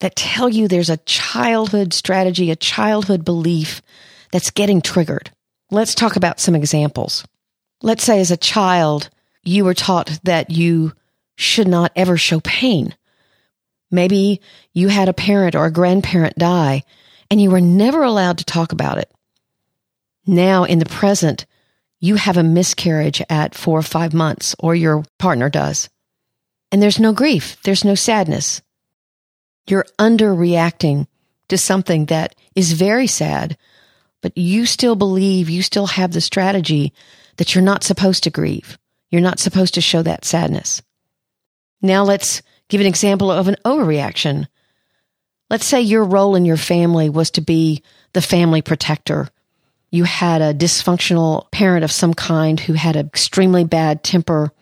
that 0.00 0.16
tell 0.16 0.48
you 0.48 0.66
there's 0.66 0.90
a 0.90 0.96
childhood 0.98 1.92
strategy, 1.92 2.50
a 2.50 2.56
childhood 2.56 3.24
belief 3.24 3.80
that's 4.32 4.50
getting 4.50 4.80
triggered. 4.80 5.30
Let's 5.70 5.94
talk 5.94 6.16
about 6.16 6.40
some 6.40 6.54
examples. 6.54 7.24
Let's 7.82 8.04
say 8.04 8.20
as 8.20 8.30
a 8.30 8.36
child, 8.36 9.08
you 9.42 9.64
were 9.64 9.74
taught 9.74 10.18
that 10.24 10.50
you 10.50 10.92
should 11.36 11.68
not 11.68 11.92
ever 11.96 12.16
show 12.16 12.40
pain. 12.40 12.94
Maybe 13.90 14.40
you 14.72 14.88
had 14.88 15.08
a 15.08 15.14
parent 15.14 15.54
or 15.54 15.66
a 15.66 15.72
grandparent 15.72 16.36
die 16.36 16.84
and 17.30 17.40
you 17.40 17.50
were 17.50 17.60
never 17.60 18.02
allowed 18.02 18.38
to 18.38 18.44
talk 18.44 18.72
about 18.72 18.98
it. 18.98 19.10
Now 20.26 20.64
in 20.64 20.78
the 20.78 20.86
present, 20.86 21.46
you 21.98 22.16
have 22.16 22.36
a 22.36 22.42
miscarriage 22.42 23.22
at 23.28 23.54
four 23.54 23.78
or 23.78 23.82
five 23.82 24.12
months 24.14 24.54
or 24.58 24.74
your 24.74 25.04
partner 25.18 25.48
does. 25.48 25.88
And 26.72 26.82
there's 26.82 27.00
no 27.00 27.12
grief. 27.12 27.56
There's 27.62 27.84
no 27.84 27.94
sadness. 27.94 28.62
You're 29.66 29.86
underreacting 29.98 31.06
to 31.48 31.58
something 31.58 32.06
that 32.06 32.34
is 32.54 32.72
very 32.72 33.06
sad, 33.06 33.56
but 34.20 34.36
you 34.36 34.66
still 34.66 34.96
believe 34.96 35.50
you 35.50 35.62
still 35.62 35.86
have 35.86 36.12
the 36.12 36.20
strategy 36.20 36.92
that 37.36 37.54
you're 37.54 37.64
not 37.64 37.84
supposed 37.84 38.24
to 38.24 38.30
grieve. 38.30 38.78
You're 39.10 39.20
not 39.20 39.38
supposed 39.38 39.74
to 39.74 39.80
show 39.80 40.02
that 40.02 40.24
sadness. 40.24 40.82
Now 41.82 42.04
let's 42.04 42.42
give 42.68 42.80
an 42.80 42.86
example 42.86 43.30
of 43.30 43.48
an 43.48 43.56
overreaction. 43.64 44.46
Let's 45.48 45.66
say 45.66 45.80
your 45.80 46.04
role 46.04 46.36
in 46.36 46.44
your 46.44 46.56
family 46.56 47.10
was 47.10 47.30
to 47.32 47.40
be 47.40 47.82
the 48.12 48.22
family 48.22 48.62
protector. 48.62 49.28
You 49.90 50.04
had 50.04 50.40
a 50.42 50.54
dysfunctional 50.54 51.50
parent 51.50 51.82
of 51.82 51.90
some 51.90 52.14
kind 52.14 52.60
who 52.60 52.74
had 52.74 52.94
an 52.94 53.06
extremely 53.06 53.64
bad 53.64 54.04
temper 54.04 54.52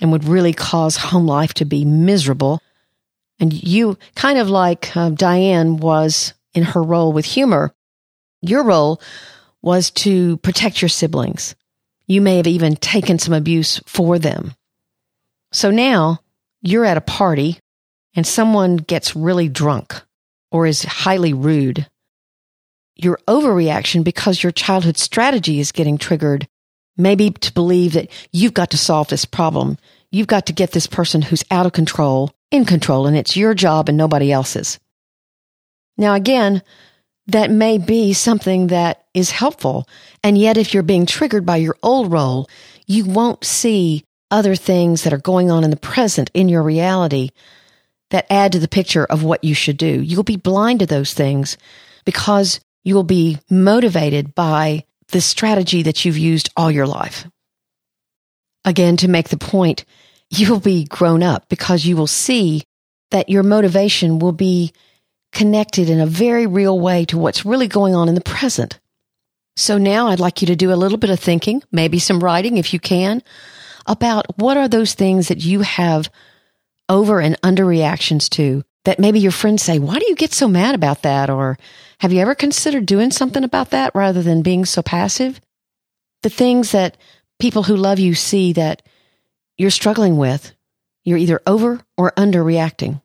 and 0.00 0.12
would 0.12 0.24
really 0.24 0.52
cause 0.52 0.96
home 0.96 1.26
life 1.26 1.54
to 1.54 1.64
be 1.64 1.84
miserable. 1.84 2.60
And 3.44 3.52
you, 3.52 3.98
kind 4.14 4.38
of 4.38 4.48
like 4.48 4.96
uh, 4.96 5.10
Diane 5.10 5.76
was 5.76 6.32
in 6.54 6.62
her 6.62 6.82
role 6.82 7.12
with 7.12 7.26
humor, 7.26 7.74
your 8.40 8.64
role 8.64 9.02
was 9.60 9.90
to 9.90 10.38
protect 10.38 10.80
your 10.80 10.88
siblings. 10.88 11.54
You 12.06 12.22
may 12.22 12.38
have 12.38 12.46
even 12.46 12.74
taken 12.74 13.18
some 13.18 13.34
abuse 13.34 13.82
for 13.84 14.18
them. 14.18 14.54
So 15.52 15.70
now 15.70 16.20
you're 16.62 16.86
at 16.86 16.96
a 16.96 17.02
party 17.02 17.58
and 18.16 18.26
someone 18.26 18.78
gets 18.78 19.14
really 19.14 19.50
drunk 19.50 19.94
or 20.50 20.66
is 20.66 20.82
highly 20.82 21.34
rude. 21.34 21.86
Your 22.96 23.18
overreaction 23.28 24.04
because 24.04 24.42
your 24.42 24.52
childhood 24.52 24.96
strategy 24.96 25.60
is 25.60 25.70
getting 25.70 25.98
triggered 25.98 26.48
maybe 26.96 27.28
to 27.28 27.52
believe 27.52 27.92
that 27.92 28.08
you've 28.32 28.54
got 28.54 28.70
to 28.70 28.78
solve 28.78 29.08
this 29.08 29.26
problem. 29.26 29.76
You've 30.14 30.28
got 30.28 30.46
to 30.46 30.52
get 30.52 30.70
this 30.70 30.86
person 30.86 31.22
who's 31.22 31.42
out 31.50 31.66
of 31.66 31.72
control 31.72 32.30
in 32.52 32.64
control 32.66 33.08
and 33.08 33.16
it's 33.16 33.36
your 33.36 33.52
job 33.52 33.88
and 33.88 33.98
nobody 33.98 34.30
else's. 34.30 34.78
Now 35.98 36.14
again, 36.14 36.62
that 37.26 37.50
may 37.50 37.78
be 37.78 38.12
something 38.12 38.68
that 38.68 39.06
is 39.12 39.32
helpful. 39.32 39.88
And 40.22 40.38
yet 40.38 40.56
if 40.56 40.72
you're 40.72 40.84
being 40.84 41.04
triggered 41.04 41.44
by 41.44 41.56
your 41.56 41.76
old 41.82 42.12
role, 42.12 42.48
you 42.86 43.04
won't 43.04 43.44
see 43.44 44.04
other 44.30 44.54
things 44.54 45.02
that 45.02 45.12
are 45.12 45.18
going 45.18 45.50
on 45.50 45.64
in 45.64 45.70
the 45.70 45.76
present 45.76 46.30
in 46.32 46.48
your 46.48 46.62
reality 46.62 47.30
that 48.10 48.30
add 48.30 48.52
to 48.52 48.60
the 48.60 48.68
picture 48.68 49.04
of 49.04 49.24
what 49.24 49.42
you 49.42 49.52
should 49.52 49.76
do. 49.76 50.00
You'll 50.00 50.22
be 50.22 50.36
blind 50.36 50.78
to 50.78 50.86
those 50.86 51.12
things 51.12 51.56
because 52.04 52.60
you 52.84 52.94
will 52.94 53.02
be 53.02 53.38
motivated 53.50 54.32
by 54.32 54.84
the 55.08 55.20
strategy 55.20 55.82
that 55.82 56.04
you've 56.04 56.18
used 56.18 56.50
all 56.56 56.70
your 56.70 56.86
life. 56.86 57.26
Again, 58.64 58.96
to 58.98 59.08
make 59.08 59.28
the 59.28 59.36
point, 59.36 59.84
you'll 60.30 60.60
be 60.60 60.84
grown 60.84 61.22
up 61.22 61.48
because 61.48 61.84
you 61.84 61.96
will 61.96 62.06
see 62.06 62.62
that 63.10 63.28
your 63.28 63.42
motivation 63.42 64.18
will 64.18 64.32
be 64.32 64.72
connected 65.32 65.90
in 65.90 66.00
a 66.00 66.06
very 66.06 66.46
real 66.46 66.78
way 66.78 67.04
to 67.06 67.18
what's 67.18 67.44
really 67.44 67.68
going 67.68 67.94
on 67.94 68.08
in 68.08 68.14
the 68.14 68.20
present. 68.20 68.78
So 69.56 69.78
now 69.78 70.08
I'd 70.08 70.20
like 70.20 70.40
you 70.40 70.46
to 70.46 70.56
do 70.56 70.72
a 70.72 70.76
little 70.76 70.98
bit 70.98 71.10
of 71.10 71.20
thinking, 71.20 71.62
maybe 71.70 71.98
some 71.98 72.22
writing 72.22 72.56
if 72.56 72.72
you 72.72 72.80
can, 72.80 73.22
about 73.86 74.38
what 74.38 74.56
are 74.56 74.68
those 74.68 74.94
things 74.94 75.28
that 75.28 75.44
you 75.44 75.60
have 75.60 76.10
over 76.88 77.20
and 77.20 77.36
under 77.42 77.64
reactions 77.64 78.28
to 78.30 78.64
that 78.84 78.98
maybe 78.98 79.18
your 79.18 79.32
friends 79.32 79.62
say, 79.62 79.78
why 79.78 79.98
do 79.98 80.06
you 80.08 80.14
get 80.14 80.32
so 80.32 80.46
mad 80.48 80.74
about 80.74 81.02
that? 81.02 81.30
Or 81.30 81.58
have 81.98 82.12
you 82.12 82.20
ever 82.20 82.34
considered 82.34 82.86
doing 82.86 83.10
something 83.10 83.44
about 83.44 83.70
that 83.70 83.94
rather 83.94 84.22
than 84.22 84.42
being 84.42 84.64
so 84.64 84.82
passive? 84.82 85.40
The 86.22 86.30
things 86.30 86.72
that 86.72 86.96
people 87.38 87.62
who 87.62 87.76
love 87.76 87.98
you 87.98 88.14
see 88.14 88.52
that 88.54 88.82
you're 89.56 89.70
struggling 89.70 90.16
with, 90.16 90.54
you're 91.04 91.18
either 91.18 91.40
over 91.46 91.80
or 91.96 92.12
under 92.16 92.42
reacting. 92.42 93.00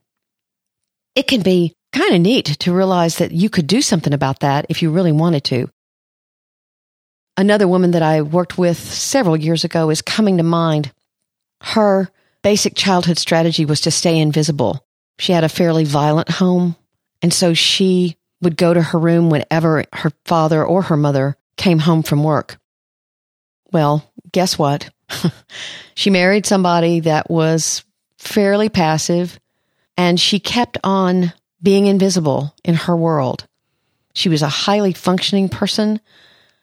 It 1.14 1.26
can 1.26 1.42
be 1.42 1.74
kind 1.92 2.14
of 2.14 2.20
neat 2.20 2.46
to 2.46 2.72
realize 2.72 3.18
that 3.18 3.32
you 3.32 3.50
could 3.50 3.66
do 3.66 3.82
something 3.82 4.12
about 4.12 4.40
that 4.40 4.66
if 4.68 4.82
you 4.82 4.90
really 4.90 5.12
wanted 5.12 5.44
to. 5.44 5.68
Another 7.36 7.66
woman 7.66 7.92
that 7.92 8.02
I 8.02 8.22
worked 8.22 8.58
with 8.58 8.78
several 8.78 9.36
years 9.36 9.64
ago 9.64 9.90
is 9.90 10.02
coming 10.02 10.36
to 10.36 10.42
mind. 10.42 10.92
Her 11.62 12.10
basic 12.42 12.74
childhood 12.74 13.18
strategy 13.18 13.64
was 13.64 13.82
to 13.82 13.90
stay 13.90 14.18
invisible. 14.18 14.86
She 15.18 15.32
had 15.32 15.44
a 15.44 15.48
fairly 15.48 15.84
violent 15.84 16.30
home, 16.30 16.76
and 17.22 17.32
so 17.32 17.54
she 17.54 18.16
would 18.40 18.56
go 18.56 18.72
to 18.72 18.82
her 18.82 18.98
room 18.98 19.30
whenever 19.30 19.84
her 19.92 20.12
father 20.24 20.64
or 20.64 20.82
her 20.82 20.96
mother 20.96 21.36
came 21.56 21.78
home 21.78 22.02
from 22.02 22.24
work. 22.24 22.58
Well, 23.72 24.10
guess 24.32 24.58
what? 24.58 24.90
she 25.94 26.10
married 26.10 26.46
somebody 26.46 27.00
that 27.00 27.30
was 27.30 27.84
fairly 28.18 28.68
passive 28.68 29.38
and 29.96 30.18
she 30.18 30.40
kept 30.40 30.78
on 30.82 31.32
being 31.62 31.86
invisible 31.86 32.54
in 32.64 32.74
her 32.74 32.96
world. 32.96 33.46
She 34.14 34.28
was 34.28 34.42
a 34.42 34.48
highly 34.48 34.92
functioning 34.92 35.48
person, 35.48 36.00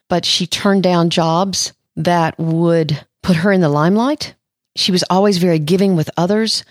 but 0.09 0.25
she 0.25 0.47
turned 0.47 0.83
down 0.83 1.09
jobs 1.09 1.73
that 1.95 2.37
would 2.39 3.05
put 3.21 3.37
her 3.37 3.51
in 3.51 3.61
the 3.61 3.69
limelight. 3.69 4.35
She 4.75 4.91
was 4.91 5.03
always 5.09 5.37
very 5.37 5.59
giving 5.59 5.95
with 5.95 6.09
others, 6.17 6.63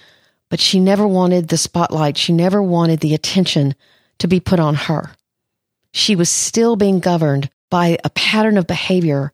but 0.49 0.61
she 0.61 0.81
never 0.81 1.07
wanted 1.07 1.49
the 1.49 1.59
spotlight. 1.59 2.17
She 2.17 2.33
never 2.33 2.63
wanted 2.63 3.01
the 3.01 3.15
attention 3.15 3.75
to 4.19 4.29
be 4.29 4.41
put 4.41 4.61
on 4.61 4.75
her. 4.75 5.13
She 5.93 6.17
was 6.17 6.31
still 6.31 6.77
being 6.77 7.01
governed 7.01 7.51
by 7.71 7.99
a 8.05 8.11
pattern 8.11 8.59
of 8.59 8.67
behavior 8.67 9.33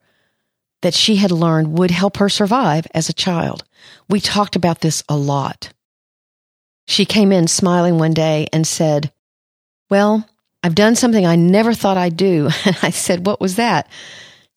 that 0.83 0.95
she 0.95 1.17
had 1.17 1.31
learned 1.31 1.79
would 1.79 1.91
help 1.91 2.19
her 2.19 2.29
survive 2.29 2.87
as 2.95 3.09
a 3.09 3.15
child. 3.15 3.65
We 4.09 4.21
talked 4.21 4.55
about 4.57 4.81
this 4.81 5.03
a 5.09 5.17
lot. 5.17 5.73
She 6.87 7.05
came 7.05 7.33
in 7.33 7.49
smiling 7.49 7.99
one 7.99 8.13
day 8.13 8.49
and 8.53 8.67
said, 8.67 9.13
Well, 9.89 10.29
I've 10.63 10.75
done 10.75 10.95
something 10.95 11.25
I 11.25 11.37
never 11.37 11.75
thought 11.75 11.97
I'd 11.97 12.17
do. 12.17 12.51
And 12.65 12.77
I 12.83 12.91
said, 12.91 13.27
What 13.27 13.41
was 13.41 13.57
that? 13.57 13.89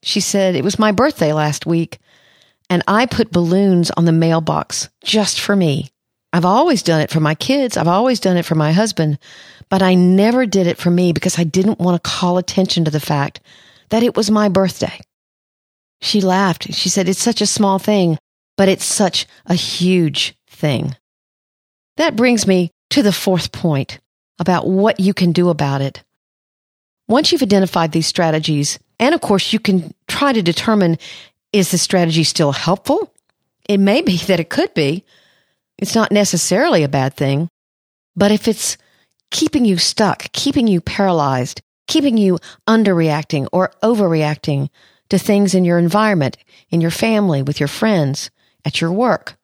She 0.04 0.20
said, 0.20 0.56
It 0.56 0.64
was 0.64 0.78
my 0.78 0.92
birthday 0.92 1.34
last 1.34 1.66
week, 1.66 2.00
and 2.70 2.84
I 2.88 3.06
put 3.06 3.32
balloons 3.32 3.92
on 3.92 4.06
the 4.06 4.12
mailbox 4.12 4.90
just 5.04 5.40
for 5.40 5.56
me. 5.56 5.90
I've 6.34 6.46
always 6.46 6.84
done 6.84 7.00
it 7.00 7.12
for 7.12 7.22
my 7.22 7.34
kids. 7.34 7.78
I've 7.78 7.88
always 7.88 8.20
done 8.20 8.36
it 8.36 8.46
for 8.46 8.56
my 8.56 8.74
husband, 8.74 9.20
but 9.70 9.82
I 9.82 9.96
never 9.96 10.46
did 10.46 10.68
it 10.68 10.78
for 10.78 10.92
me 10.92 11.14
because 11.14 11.40
I 11.40 11.46
didn't 11.46 11.80
want 11.80 12.04
to 12.04 12.10
call 12.10 12.38
attention 12.38 12.86
to 12.86 12.92
the 12.92 13.00
fact 13.00 13.40
that 13.90 14.04
it 14.04 14.18
was 14.18 14.30
my 14.30 14.50
birthday. 14.50 15.00
She 16.02 16.22
laughed. 16.22 16.74
She 16.74 16.90
said, 16.90 17.10
It's 17.10 17.22
such 17.22 17.42
a 17.42 17.48
small 17.48 17.80
thing, 17.80 18.18
but 18.58 18.70
it's 18.70 18.86
such 18.86 19.28
a 19.46 19.56
huge 19.56 20.36
thing. 20.48 20.96
That 21.98 22.16
brings 22.16 22.46
me 22.46 22.72
to 22.92 23.02
the 23.02 23.14
fourth 23.14 23.52
point 23.52 24.00
about 24.40 24.68
what 24.68 25.00
you 25.00 25.14
can 25.14 25.32
do 25.32 25.50
about 25.50 25.82
it. 25.82 26.04
Once 27.08 27.32
you've 27.32 27.44
identified 27.44 27.92
these 27.92 28.08
strategies, 28.08 28.80
and 29.00 29.14
of 29.14 29.22
course, 29.22 29.54
you 29.54 29.60
can 29.60 29.94
try 30.08 30.34
to 30.34 30.42
determine 30.42 30.98
is 31.54 31.72
the 31.72 31.78
strategy 31.78 32.24
still 32.24 32.52
helpful? 32.52 33.14
It 33.70 33.80
may 33.80 34.02
be 34.02 34.18
that 34.18 34.40
it 34.40 34.50
could 34.50 34.74
be. 34.74 35.06
It's 35.78 35.96
not 35.96 36.12
necessarily 36.12 36.84
a 36.84 36.90
bad 36.90 37.16
thing. 37.16 37.50
But 38.16 38.32
if 38.32 38.48
it's 38.48 38.78
keeping 39.32 39.66
you 39.66 39.78
stuck, 39.78 40.32
keeping 40.32 40.68
you 40.68 40.82
paralyzed, 40.82 41.62
keeping 41.88 42.18
you 42.18 42.40
underreacting 42.68 43.48
or 43.52 43.72
overreacting, 43.84 44.70
to 45.10 45.18
things 45.18 45.54
in 45.54 45.66
your 45.66 45.78
environment, 45.78 46.38
in 46.70 46.82
your 46.82 46.92
family, 46.92 47.42
with 47.42 47.60
your 47.60 47.68
friends, 47.68 48.32
at 48.64 48.82
your 48.82 48.92
work. 48.92 49.38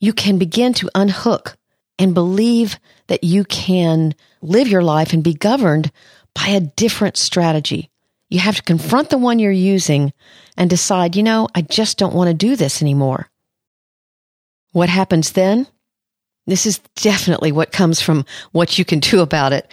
You 0.00 0.12
can 0.12 0.38
begin 0.38 0.72
to 0.74 0.90
unhook 0.94 1.56
and 1.98 2.14
believe 2.14 2.78
that 3.08 3.22
you 3.22 3.44
can 3.44 4.14
live 4.40 4.68
your 4.68 4.82
life 4.82 5.12
and 5.12 5.22
be 5.22 5.34
governed 5.34 5.92
by 6.34 6.48
a 6.48 6.60
different 6.60 7.16
strategy. 7.16 7.90
You 8.30 8.38
have 8.38 8.56
to 8.56 8.62
confront 8.62 9.10
the 9.10 9.18
one 9.18 9.38
you're 9.38 9.52
using 9.52 10.12
and 10.56 10.70
decide, 10.70 11.16
you 11.16 11.22
know, 11.22 11.48
I 11.54 11.62
just 11.62 11.98
don't 11.98 12.14
want 12.14 12.28
to 12.28 12.34
do 12.34 12.56
this 12.56 12.80
anymore. 12.80 13.28
What 14.72 14.88
happens 14.88 15.32
then? 15.32 15.66
This 16.46 16.64
is 16.64 16.78
definitely 16.96 17.52
what 17.52 17.72
comes 17.72 18.00
from 18.00 18.24
what 18.52 18.78
you 18.78 18.84
can 18.84 19.00
do 19.00 19.20
about 19.20 19.52
it. 19.52 19.70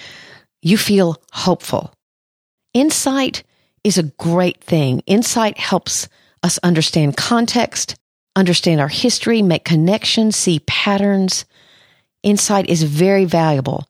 You 0.62 0.78
feel 0.78 1.22
hopeful. 1.32 1.94
Insight 2.74 3.44
is 3.88 3.98
a 3.98 4.04
great 4.04 4.62
thing. 4.62 5.02
Insight 5.06 5.58
helps 5.58 6.10
us 6.44 6.60
understand 6.60 7.18
context, 7.18 7.96
understand 8.36 8.82
our 8.82 8.88
history, 8.88 9.42
make 9.42 9.64
connections, 9.64 10.36
see 10.36 10.60
patterns. 10.68 11.46
Insight 12.22 12.70
is 12.70 12.84
very 12.84 13.26
valuable. 13.26 13.88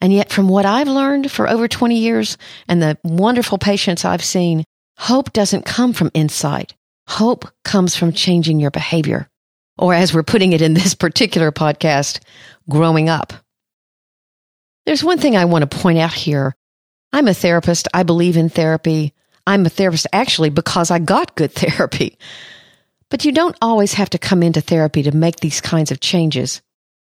And 0.00 0.12
yet, 0.12 0.32
from 0.32 0.48
what 0.48 0.66
I've 0.66 0.88
learned 0.88 1.30
for 1.30 1.48
over 1.48 1.68
20 1.68 1.96
years 1.96 2.38
and 2.68 2.82
the 2.82 2.98
wonderful 3.04 3.58
patients 3.58 4.04
I've 4.04 4.24
seen, 4.24 4.64
hope 4.96 5.32
doesn't 5.32 5.66
come 5.66 5.92
from 5.92 6.10
insight. 6.14 6.74
Hope 7.06 7.46
comes 7.64 7.94
from 7.94 8.12
changing 8.12 8.60
your 8.60 8.70
behavior. 8.70 9.28
Or 9.78 9.94
as 9.94 10.12
we're 10.12 10.22
putting 10.22 10.52
it 10.52 10.62
in 10.62 10.74
this 10.74 10.94
particular 10.94 11.52
podcast, 11.52 12.20
growing 12.68 13.08
up. 13.08 13.32
There's 14.86 15.04
one 15.04 15.18
thing 15.18 15.36
I 15.36 15.44
want 15.44 15.70
to 15.70 15.78
point 15.78 15.98
out 15.98 16.14
here. 16.14 16.56
I'm 17.12 17.28
a 17.28 17.34
therapist. 17.34 17.88
I 17.92 18.02
believe 18.02 18.36
in 18.36 18.48
therapy. 18.48 19.12
I'm 19.46 19.66
a 19.66 19.70
therapist 19.70 20.06
actually 20.12 20.50
because 20.50 20.90
I 20.90 20.98
got 20.98 21.36
good 21.36 21.52
therapy. 21.54 22.18
But 23.08 23.24
you 23.24 23.32
don't 23.32 23.56
always 23.60 23.94
have 23.94 24.10
to 24.10 24.18
come 24.18 24.42
into 24.42 24.60
therapy 24.60 25.02
to 25.02 25.16
make 25.16 25.36
these 25.40 25.60
kinds 25.60 25.90
of 25.90 26.00
changes. 26.00 26.62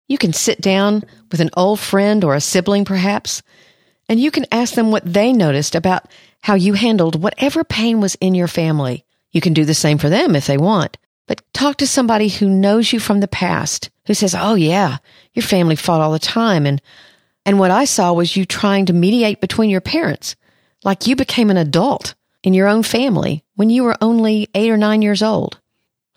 You 0.07 0.17
can 0.17 0.34
sit 0.34 0.62
down 0.62 1.03
with 1.31 1.41
an 1.41 1.49
old 1.55 1.79
friend 1.79 2.23
or 2.23 2.36
a 2.36 2.41
sibling, 2.41 2.86
perhaps, 2.86 3.41
and 4.10 4.19
you 4.19 4.31
can 4.31 4.45
ask 4.51 4.73
them 4.73 4.91
what 4.91 5.05
they 5.05 5.31
noticed 5.31 5.75
about 5.75 6.07
how 6.41 6.55
you 6.55 6.73
handled 6.73 7.21
whatever 7.21 7.63
pain 7.63 8.01
was 8.01 8.15
in 8.15 8.36
your 8.36 8.47
family. 8.47 9.05
You 9.31 9.41
can 9.41 9.53
do 9.53 9.63
the 9.63 9.73
same 9.73 9.97
for 9.97 10.10
them 10.10 10.36
if 10.36 10.47
they 10.47 10.57
want. 10.57 10.97
But 11.27 11.41
talk 11.53 11.77
to 11.77 11.88
somebody 11.88 12.27
who 12.27 12.49
knows 12.49 12.91
you 12.91 12.99
from 12.99 13.21
the 13.21 13.27
past, 13.27 13.89
who 14.07 14.13
says, 14.13 14.36
Oh 14.38 14.55
yeah, 14.55 14.97
your 15.34 15.43
family 15.43 15.77
fought 15.77 16.01
all 16.01 16.12
the 16.12 16.19
time. 16.19 16.65
And, 16.65 16.81
and 17.45 17.57
what 17.57 17.71
I 17.71 17.86
saw 17.86 18.12
was 18.12 18.36
you 18.36 18.43
trying 18.43 18.88
to 18.88 18.93
mediate 18.93 19.39
between 19.39 19.69
your 19.69 19.79
parents, 19.79 20.36
like 20.84 21.08
you 21.08 21.15
became 21.15 21.50
an 21.50 21.58
adult 21.58 22.15
in 22.44 22.54
your 22.54 22.67
own 22.67 22.84
family 22.84 23.44
when 23.56 23.70
you 23.70 23.84
were 23.84 23.98
only 24.02 24.50
eight 24.56 24.72
or 24.72 24.78
nine 24.78 25.02
years 25.02 25.22
old. 25.22 25.60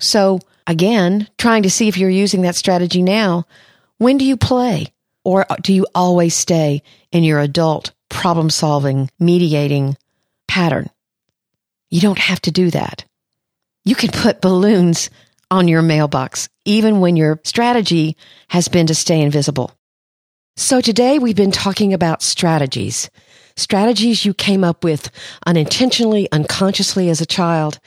So 0.00 0.40
again, 0.66 1.28
trying 1.38 1.64
to 1.64 1.70
see 1.70 1.88
if 1.88 1.98
you're 1.98 2.10
using 2.10 2.42
that 2.42 2.56
strategy 2.56 3.02
now. 3.02 3.46
When 3.98 4.18
do 4.18 4.24
you 4.24 4.36
play? 4.36 4.92
Or 5.24 5.46
do 5.62 5.72
you 5.72 5.86
always 5.94 6.34
stay 6.34 6.82
in 7.10 7.24
your 7.24 7.40
adult 7.40 7.92
problem 8.10 8.50
solving, 8.50 9.10
mediating 9.18 9.96
pattern? 10.46 10.90
You 11.90 12.00
don't 12.00 12.18
have 12.18 12.40
to 12.42 12.50
do 12.50 12.70
that. 12.70 13.04
You 13.84 13.94
can 13.94 14.10
put 14.10 14.40
balloons 14.42 15.10
on 15.50 15.68
your 15.68 15.82
mailbox, 15.82 16.48
even 16.64 17.00
when 17.00 17.16
your 17.16 17.40
strategy 17.44 18.16
has 18.48 18.68
been 18.68 18.86
to 18.88 18.94
stay 18.94 19.20
invisible. 19.20 19.70
So 20.56 20.80
today 20.80 21.18
we've 21.18 21.36
been 21.36 21.52
talking 21.52 21.94
about 21.94 22.22
strategies. 22.22 23.10
Strategies 23.56 24.24
you 24.24 24.34
came 24.34 24.64
up 24.64 24.82
with 24.82 25.10
unintentionally, 25.46 26.30
unconsciously 26.32 27.08
as 27.08 27.20
a 27.20 27.26
child, 27.26 27.78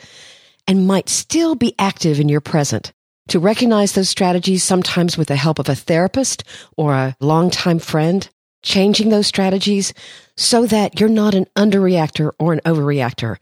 and 0.68 0.88
might 0.88 1.10
still 1.10 1.56
be 1.56 1.76
active 1.78 2.20
in 2.20 2.30
your 2.30 2.42
present. 2.42 2.94
To 3.30 3.40
recognize 3.40 3.92
those 3.92 4.08
strategies, 4.08 4.64
sometimes 4.64 5.18
with 5.18 5.28
the 5.28 5.36
help 5.36 5.60
of 5.60 5.68
a 5.68 5.76
therapist 5.76 6.46
or 6.78 6.94
a 6.94 7.16
longtime 7.20 7.80
friend, 7.80 8.28
changing 8.64 9.10
those 9.10 9.28
strategies 9.28 9.94
so 10.38 10.66
that 10.66 11.00
you're 11.00 11.10
not 11.10 11.36
an 11.36 11.46
underreactor 11.58 12.32
or 12.40 12.54
an 12.54 12.62
overreactor, 12.66 13.38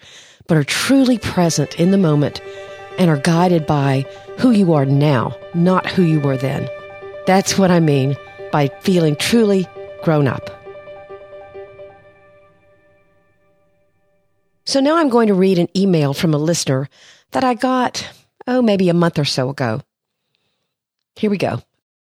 but 0.47 0.57
are 0.57 0.63
truly 0.63 1.19
present 1.19 1.79
in 1.79 1.91
the 1.91 1.97
moment 1.97 2.41
and 2.97 3.09
are 3.09 3.17
guided 3.17 3.67
by 3.67 4.05
who 4.39 4.49
you 4.49 4.73
are 4.73 4.85
now, 4.85 5.37
not 5.53 5.85
who 5.85 6.01
you 6.01 6.19
were 6.19 6.37
then. 6.37 6.67
That's 7.27 7.57
what 7.57 7.69
I 7.69 7.79
mean 7.79 8.15
by 8.51 8.69
feeling 8.81 9.15
truly 9.15 9.67
grown 10.03 10.27
up. 10.27 10.64
So 14.65 14.79
now 14.79 14.97
I'm 14.97 15.09
going 15.09 15.27
to 15.27 15.33
read 15.33 15.59
an 15.59 15.69
email 15.77 16.13
from 16.13 16.33
a 16.33 16.39
listener 16.39 16.89
that 17.31 17.43
I 17.43 17.53
got, 17.53 18.09
oh, 18.47 18.61
maybe 18.61 18.89
a 18.89 18.93
month 18.93 19.19
or 19.19 19.25
so 19.25 19.49
ago. 19.49 19.81
Here 21.15 21.29
we 21.29 21.37
go. 21.37 21.61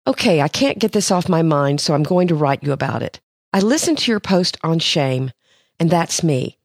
Okay, 0.07 0.41
I 0.41 0.49
can't 0.49 0.79
get 0.79 0.93
this 0.93 1.11
off 1.11 1.29
my 1.29 1.43
mind, 1.43 1.81
so 1.81 1.95
I'm 1.95 2.03
going 2.03 2.29
to 2.29 2.35
write 2.35 2.63
you 2.63 2.73
about 2.73 3.03
it. 3.03 3.21
I 3.53 3.61
listened 3.61 3.99
to 3.99 4.11
your 4.11 4.21
post 4.21 4.59
on 4.63 4.79
shame, 4.81 5.31
and 5.79 5.89
that's 5.89 6.23
me. 6.23 6.58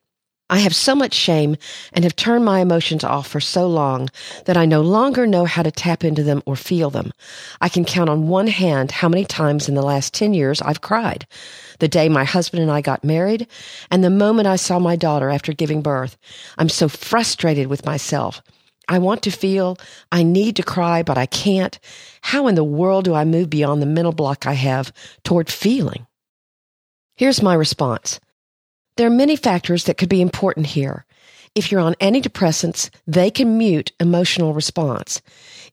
I 0.54 0.60
have 0.60 0.76
so 0.76 0.94
much 0.94 1.16
shame 1.16 1.58
and 1.94 2.04
have 2.04 2.16
turned 2.16 2.46
my 2.46 2.60
emotions 2.60 3.04
off 3.04 3.26
for 3.26 3.40
so 3.40 3.68
long 3.68 4.10
that 4.46 4.56
I 4.56 4.68
no 4.68 4.82
longer 4.82 5.26
know 5.26 5.46
how 5.46 5.64
to 5.64 5.72
tap 5.72 6.04
into 6.04 6.22
them 6.22 6.44
or 6.46 6.56
feel 6.56 6.92
them. 6.92 7.12
I 7.60 7.70
can 7.70 7.86
count 7.86 8.08
on 8.08 8.28
one 8.28 8.46
hand 8.46 8.92
how 8.92 9.10
many 9.10 9.26
times 9.26 9.68
in 9.68 9.74
the 9.74 9.82
last 9.82 10.14
10 10.14 10.36
years 10.36 10.62
I've 10.62 10.82
cried. 10.82 11.26
The 11.80 11.88
day 11.88 12.08
my 12.08 12.24
husband 12.24 12.62
and 12.62 12.72
I 12.72 12.82
got 12.82 13.04
married 13.04 13.48
and 13.90 14.04
the 14.04 14.12
moment 14.12 14.48
I 14.48 14.58
saw 14.58 14.78
my 14.78 14.96
daughter 14.96 15.32
after 15.32 15.54
giving 15.54 15.82
birth. 15.82 16.18
I'm 16.56 16.70
so 16.70 16.88
frustrated 16.88 17.66
with 17.66 17.88
myself. 17.88 18.44
I 18.88 19.00
want 19.00 19.24
to 19.24 19.32
feel. 19.32 19.80
I 20.12 20.22
need 20.22 20.56
to 20.58 20.64
cry, 20.64 21.02
but 21.02 21.18
I 21.18 21.26
can't. 21.26 21.80
How 22.22 22.46
in 22.46 22.54
the 22.54 22.64
world 22.64 23.06
do 23.06 23.16
I 23.16 23.26
move 23.26 23.50
beyond 23.50 23.82
the 23.82 23.88
mental 23.88 24.14
block 24.14 24.46
I 24.46 24.54
have 24.54 24.94
toward 25.24 25.50
feeling? 25.50 26.06
Here's 27.16 27.42
my 27.42 27.56
response. 27.56 28.20
There 28.96 29.08
are 29.08 29.12
many 29.12 29.36
factors 29.36 29.86
that 29.86 29.98
could 29.98 30.10
be 30.10 30.22
important 30.22 30.68
here. 30.68 31.06
If 31.56 31.72
you're 31.72 31.82
on 31.82 31.96
antidepressants, 31.96 32.90
they 33.06 33.30
can 33.30 33.58
mute 33.58 33.92
emotional 34.00 34.54
response. 34.54 35.22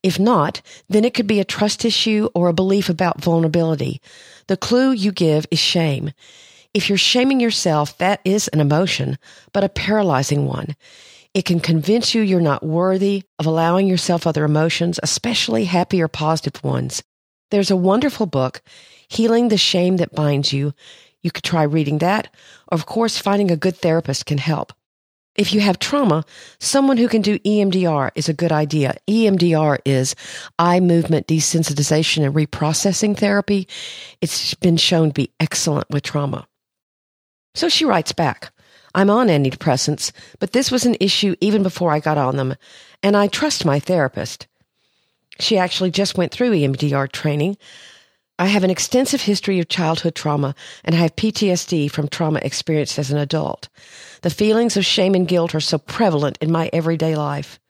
If 0.03 0.19
not, 0.19 0.61
then 0.89 1.05
it 1.05 1.15
could 1.15 1.27
be 1.27 1.41
a 1.41 1.45
trust 1.45 1.85
issue 1.85 2.29
or 2.35 2.49
a 2.49 2.55
belief 2.55 2.89
about 2.89 3.23
vulnerability. 3.23 4.01
The 4.47 4.57
clue 4.57 4.93
you 4.93 5.13
give 5.13 5.47
is 5.51 5.59
shame. 5.59 6.13
If 6.73 6.89
you're 6.89 6.99
shaming 6.99 7.41
yourself, 7.41 7.97
that 7.99 8.21
is 8.25 8.49
an 8.49 8.61
emotion, 8.61 9.19
but 9.53 9.65
a 9.65 9.69
paralyzing 9.69 10.47
one. 10.47 10.77
It 11.33 11.45
can 11.45 11.61
convince 11.61 12.15
you 12.15 12.23
you're 12.23 12.41
not 12.41 12.63
worthy 12.63 13.25
of 13.39 13.47
allowing 13.47 13.87
yourself 13.87 14.27
other 14.27 14.45
emotions, 14.45 14.99
especially 15.03 15.65
happy 15.65 16.03
or 16.03 16.09
positive 16.09 16.63
ones. 16.63 17.03
There's 17.51 17.71
a 17.71 17.77
wonderful 17.77 18.27
book, 18.27 18.63
Healing 19.09 19.49
the 19.49 19.57
Shame 19.57 19.97
That 19.97 20.15
Binds 20.15 20.53
You. 20.53 20.73
You 21.23 21.31
could 21.31 21.45
try 21.45 21.63
reading 21.63 21.99
that. 21.99 22.35
Or 22.69 22.77
of 22.77 22.87
course, 22.87 23.19
finding 23.19 23.51
a 23.51 23.57
good 23.57 23.77
therapist 23.77 24.27
can 24.27 24.39
help. 24.39 24.73
If 25.37 25.55
you 25.55 25.61
have 25.61 25.79
trauma, 25.79 26.25
someone 26.59 26.97
who 26.97 27.09
can 27.09 27.23
do 27.23 27.39
EMDR 27.41 28.11
is 28.15 28.29
a 28.29 28.35
good 28.35 28.53
idea. 28.53 28.97
EMDR 29.09 29.79
is 29.85 30.15
eye 30.59 30.81
movement 30.81 31.29
desensitization 31.29 32.25
and 32.25 32.35
reprocessing 32.35 33.17
therapy. 33.17 33.69
It's 34.21 34.55
been 34.55 34.77
shown 34.77 35.09
to 35.09 35.15
be 35.15 35.33
excellent 35.39 35.89
with 35.89 36.03
trauma. 36.03 36.47
So 37.55 37.69
she 37.69 37.85
writes 37.85 38.13
back. 38.13 38.53
I'm 38.95 39.09
on 39.09 39.29
antidepressants, 39.29 40.11
but 40.41 40.53
this 40.53 40.71
was 40.71 40.85
an 40.85 40.97
issue 40.99 41.37
even 41.41 41.63
before 41.63 41.93
I 41.93 42.01
got 42.01 42.19
on 42.19 42.37
them, 42.37 42.57
and 43.03 43.17
I 43.17 43.29
trust 43.29 43.65
my 43.65 43.79
therapist. 43.79 44.49
She 45.39 45.57
actually 45.57 45.93
just 45.93 46.19
went 46.19 46.33
through 46.33 46.51
EMDR 46.51 47.11
training, 47.13 47.57
I 48.41 48.47
have 48.47 48.65
an 48.65 48.71
extensive 48.71 49.21
history 49.21 49.59
of 49.59 49.69
childhood 49.69 50.15
trauma 50.15 50.55
and 50.83 50.95
I 50.95 50.99
have 51.01 51.15
PTSD 51.15 51.91
from 51.91 52.09
trauma 52.09 52.41
experienced 52.43 52.99
as 52.99 53.11
an 53.11 53.19
adult. 53.19 53.69
The 54.23 54.31
feelings 54.31 54.79
of 54.79 54.87
shame 54.87 55.15
and 55.15 55.29
guilt 55.29 55.55
are 55.55 55.61
so 55.61 55.77
prevalent 55.77 56.39
in 56.41 56.51
my 56.51 56.71
everyday 56.73 57.17
life. 57.17 57.61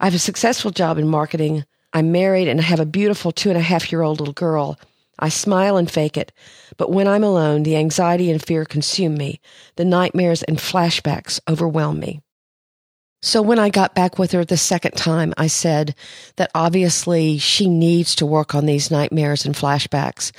I 0.00 0.06
have 0.06 0.14
a 0.14 0.18
successful 0.18 0.70
job 0.70 0.96
in 0.96 1.06
marketing. 1.06 1.66
I'm 1.92 2.12
married 2.12 2.48
and 2.48 2.58
I 2.60 2.62
have 2.62 2.80
a 2.80 2.86
beautiful 2.86 3.30
two 3.30 3.50
and 3.50 3.58
a 3.58 3.60
half 3.60 3.92
year 3.92 4.00
old 4.00 4.18
little 4.18 4.32
girl. 4.32 4.80
I 5.18 5.28
smile 5.28 5.76
and 5.76 5.90
fake 5.90 6.16
it, 6.16 6.32
but 6.78 6.90
when 6.90 7.06
I'm 7.06 7.22
alone, 7.22 7.62
the 7.64 7.76
anxiety 7.76 8.30
and 8.30 8.42
fear 8.42 8.64
consume 8.64 9.18
me. 9.18 9.38
The 9.76 9.84
nightmares 9.84 10.42
and 10.44 10.56
flashbacks 10.56 11.40
overwhelm 11.46 12.00
me. 12.00 12.22
So 13.26 13.42
when 13.42 13.58
I 13.58 13.70
got 13.70 13.96
back 13.96 14.20
with 14.20 14.30
her 14.30 14.44
the 14.44 14.56
second 14.56 14.92
time, 14.92 15.34
I 15.36 15.48
said 15.48 15.96
that 16.36 16.52
obviously 16.54 17.38
she 17.38 17.68
needs 17.68 18.14
to 18.14 18.24
work 18.24 18.54
on 18.54 18.66
these 18.66 18.88
nightmares 18.88 19.44
and 19.44 19.52
flashbacks. 19.52 20.30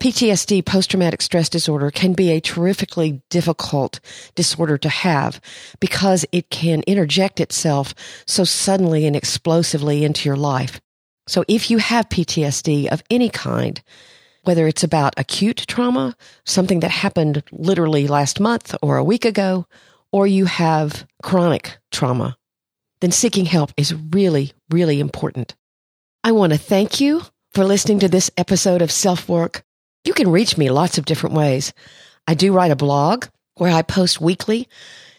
PTSD, 0.00 0.66
post-traumatic 0.66 1.22
stress 1.22 1.48
disorder, 1.48 1.92
can 1.92 2.14
be 2.14 2.32
a 2.32 2.40
terrifically 2.40 3.22
difficult 3.30 4.00
disorder 4.34 4.76
to 4.76 4.88
have 4.88 5.40
because 5.78 6.26
it 6.32 6.50
can 6.50 6.82
interject 6.88 7.38
itself 7.38 7.94
so 8.26 8.42
suddenly 8.42 9.06
and 9.06 9.14
explosively 9.14 10.04
into 10.04 10.28
your 10.28 10.34
life. 10.34 10.80
So 11.28 11.44
if 11.46 11.70
you 11.70 11.78
have 11.78 12.08
PTSD 12.08 12.88
of 12.88 13.04
any 13.08 13.28
kind, 13.28 13.80
whether 14.42 14.66
it's 14.66 14.82
about 14.82 15.14
acute 15.16 15.64
trauma, 15.68 16.16
something 16.44 16.80
that 16.80 16.90
happened 16.90 17.44
literally 17.52 18.08
last 18.08 18.40
month 18.40 18.74
or 18.82 18.96
a 18.96 19.04
week 19.04 19.24
ago, 19.24 19.68
or 20.12 20.26
you 20.26 20.44
have 20.44 21.06
chronic 21.22 21.78
trauma, 21.90 22.36
then 23.00 23.10
seeking 23.10 23.46
help 23.46 23.72
is 23.76 23.94
really, 23.94 24.52
really 24.70 25.00
important. 25.00 25.54
I 26.22 26.32
want 26.32 26.52
to 26.52 26.58
thank 26.58 27.00
you 27.00 27.22
for 27.52 27.64
listening 27.64 27.98
to 28.00 28.08
this 28.08 28.30
episode 28.36 28.82
of 28.82 28.92
Self 28.92 29.28
Work. 29.28 29.62
You 30.04 30.12
can 30.12 30.30
reach 30.30 30.56
me 30.56 30.70
lots 30.70 30.98
of 30.98 31.04
different 31.04 31.34
ways. 31.34 31.72
I 32.26 32.34
do 32.34 32.52
write 32.52 32.70
a 32.70 32.76
blog 32.76 33.26
where 33.56 33.72
I 33.72 33.82
post 33.82 34.20
weekly. 34.20 34.68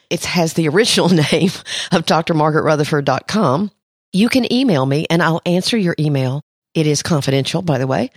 It 0.10 0.26
has 0.26 0.54
the 0.54 0.70
original 0.70 1.10
name 1.32 1.52
of 1.92 2.06
drmargaretrutherford.com. 2.06 3.72
You 4.14 4.30
can 4.30 4.52
email 4.54 4.86
me 4.86 5.06
and 5.10 5.24
I'll 5.24 5.42
answer 5.46 5.76
your 5.76 5.96
email. 6.00 6.42
It 6.74 6.88
is 6.88 7.04
confidential, 7.04 7.62
by 7.62 7.78
the 7.78 7.88
way. 7.88 8.12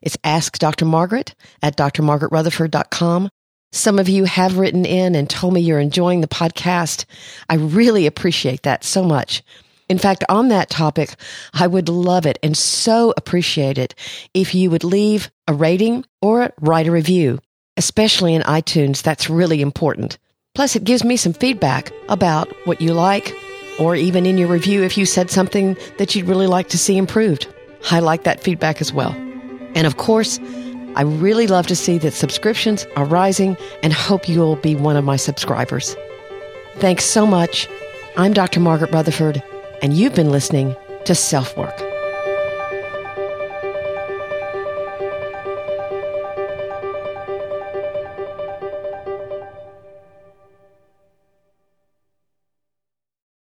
It's 0.00 0.18
ask 0.24 0.58
Dr. 0.58 0.84
Margaret 0.84 1.34
at 1.62 1.76
drmargaretrutherford.com. 1.76 3.28
Some 3.72 3.98
of 3.98 4.08
you 4.08 4.24
have 4.24 4.58
written 4.58 4.84
in 4.84 5.14
and 5.14 5.28
told 5.28 5.54
me 5.54 5.60
you're 5.60 5.80
enjoying 5.80 6.20
the 6.20 6.28
podcast. 6.28 7.06
I 7.48 7.54
really 7.54 8.06
appreciate 8.06 8.62
that 8.62 8.84
so 8.84 9.02
much. 9.02 9.42
In 9.88 9.98
fact, 9.98 10.24
on 10.28 10.48
that 10.48 10.70
topic, 10.70 11.14
I 11.54 11.66
would 11.66 11.88
love 11.88 12.26
it 12.26 12.38
and 12.42 12.56
so 12.56 13.14
appreciate 13.16 13.78
it 13.78 13.94
if 14.34 14.54
you 14.54 14.70
would 14.70 14.84
leave 14.84 15.30
a 15.48 15.54
rating 15.54 16.04
or 16.20 16.52
write 16.60 16.86
a 16.86 16.92
review, 16.92 17.40
especially 17.76 18.34
in 18.34 18.42
iTunes. 18.42 19.02
That's 19.02 19.30
really 19.30 19.62
important. 19.62 20.18
Plus, 20.54 20.76
it 20.76 20.84
gives 20.84 21.02
me 21.02 21.16
some 21.16 21.32
feedback 21.32 21.92
about 22.10 22.54
what 22.66 22.82
you 22.82 22.92
like, 22.92 23.34
or 23.78 23.96
even 23.96 24.26
in 24.26 24.36
your 24.36 24.48
review 24.48 24.82
if 24.82 24.98
you 24.98 25.06
said 25.06 25.30
something 25.30 25.78
that 25.96 26.14
you'd 26.14 26.28
really 26.28 26.46
like 26.46 26.68
to 26.68 26.78
see 26.78 26.98
improved. 26.98 27.46
I 27.90 28.00
like 28.00 28.24
that 28.24 28.42
feedback 28.42 28.82
as 28.82 28.92
well. 28.92 29.12
And 29.74 29.86
of 29.86 29.96
course, 29.96 30.38
I 30.94 31.02
really 31.02 31.46
love 31.46 31.66
to 31.68 31.76
see 31.76 31.98
that 31.98 32.12
subscriptions 32.12 32.86
are 32.96 33.04
rising 33.04 33.56
and 33.82 33.92
hope 33.92 34.28
you'll 34.28 34.56
be 34.56 34.74
one 34.76 34.96
of 34.96 35.04
my 35.04 35.16
subscribers. 35.16 35.96
Thanks 36.76 37.04
so 37.04 37.26
much. 37.26 37.68
I'm 38.16 38.32
Dr. 38.34 38.60
Margaret 38.60 38.92
Rutherford, 38.92 39.42
and 39.80 39.94
you've 39.94 40.14
been 40.14 40.30
listening 40.30 40.76
to 41.06 41.14
Self 41.14 41.56
Work. 41.56 41.91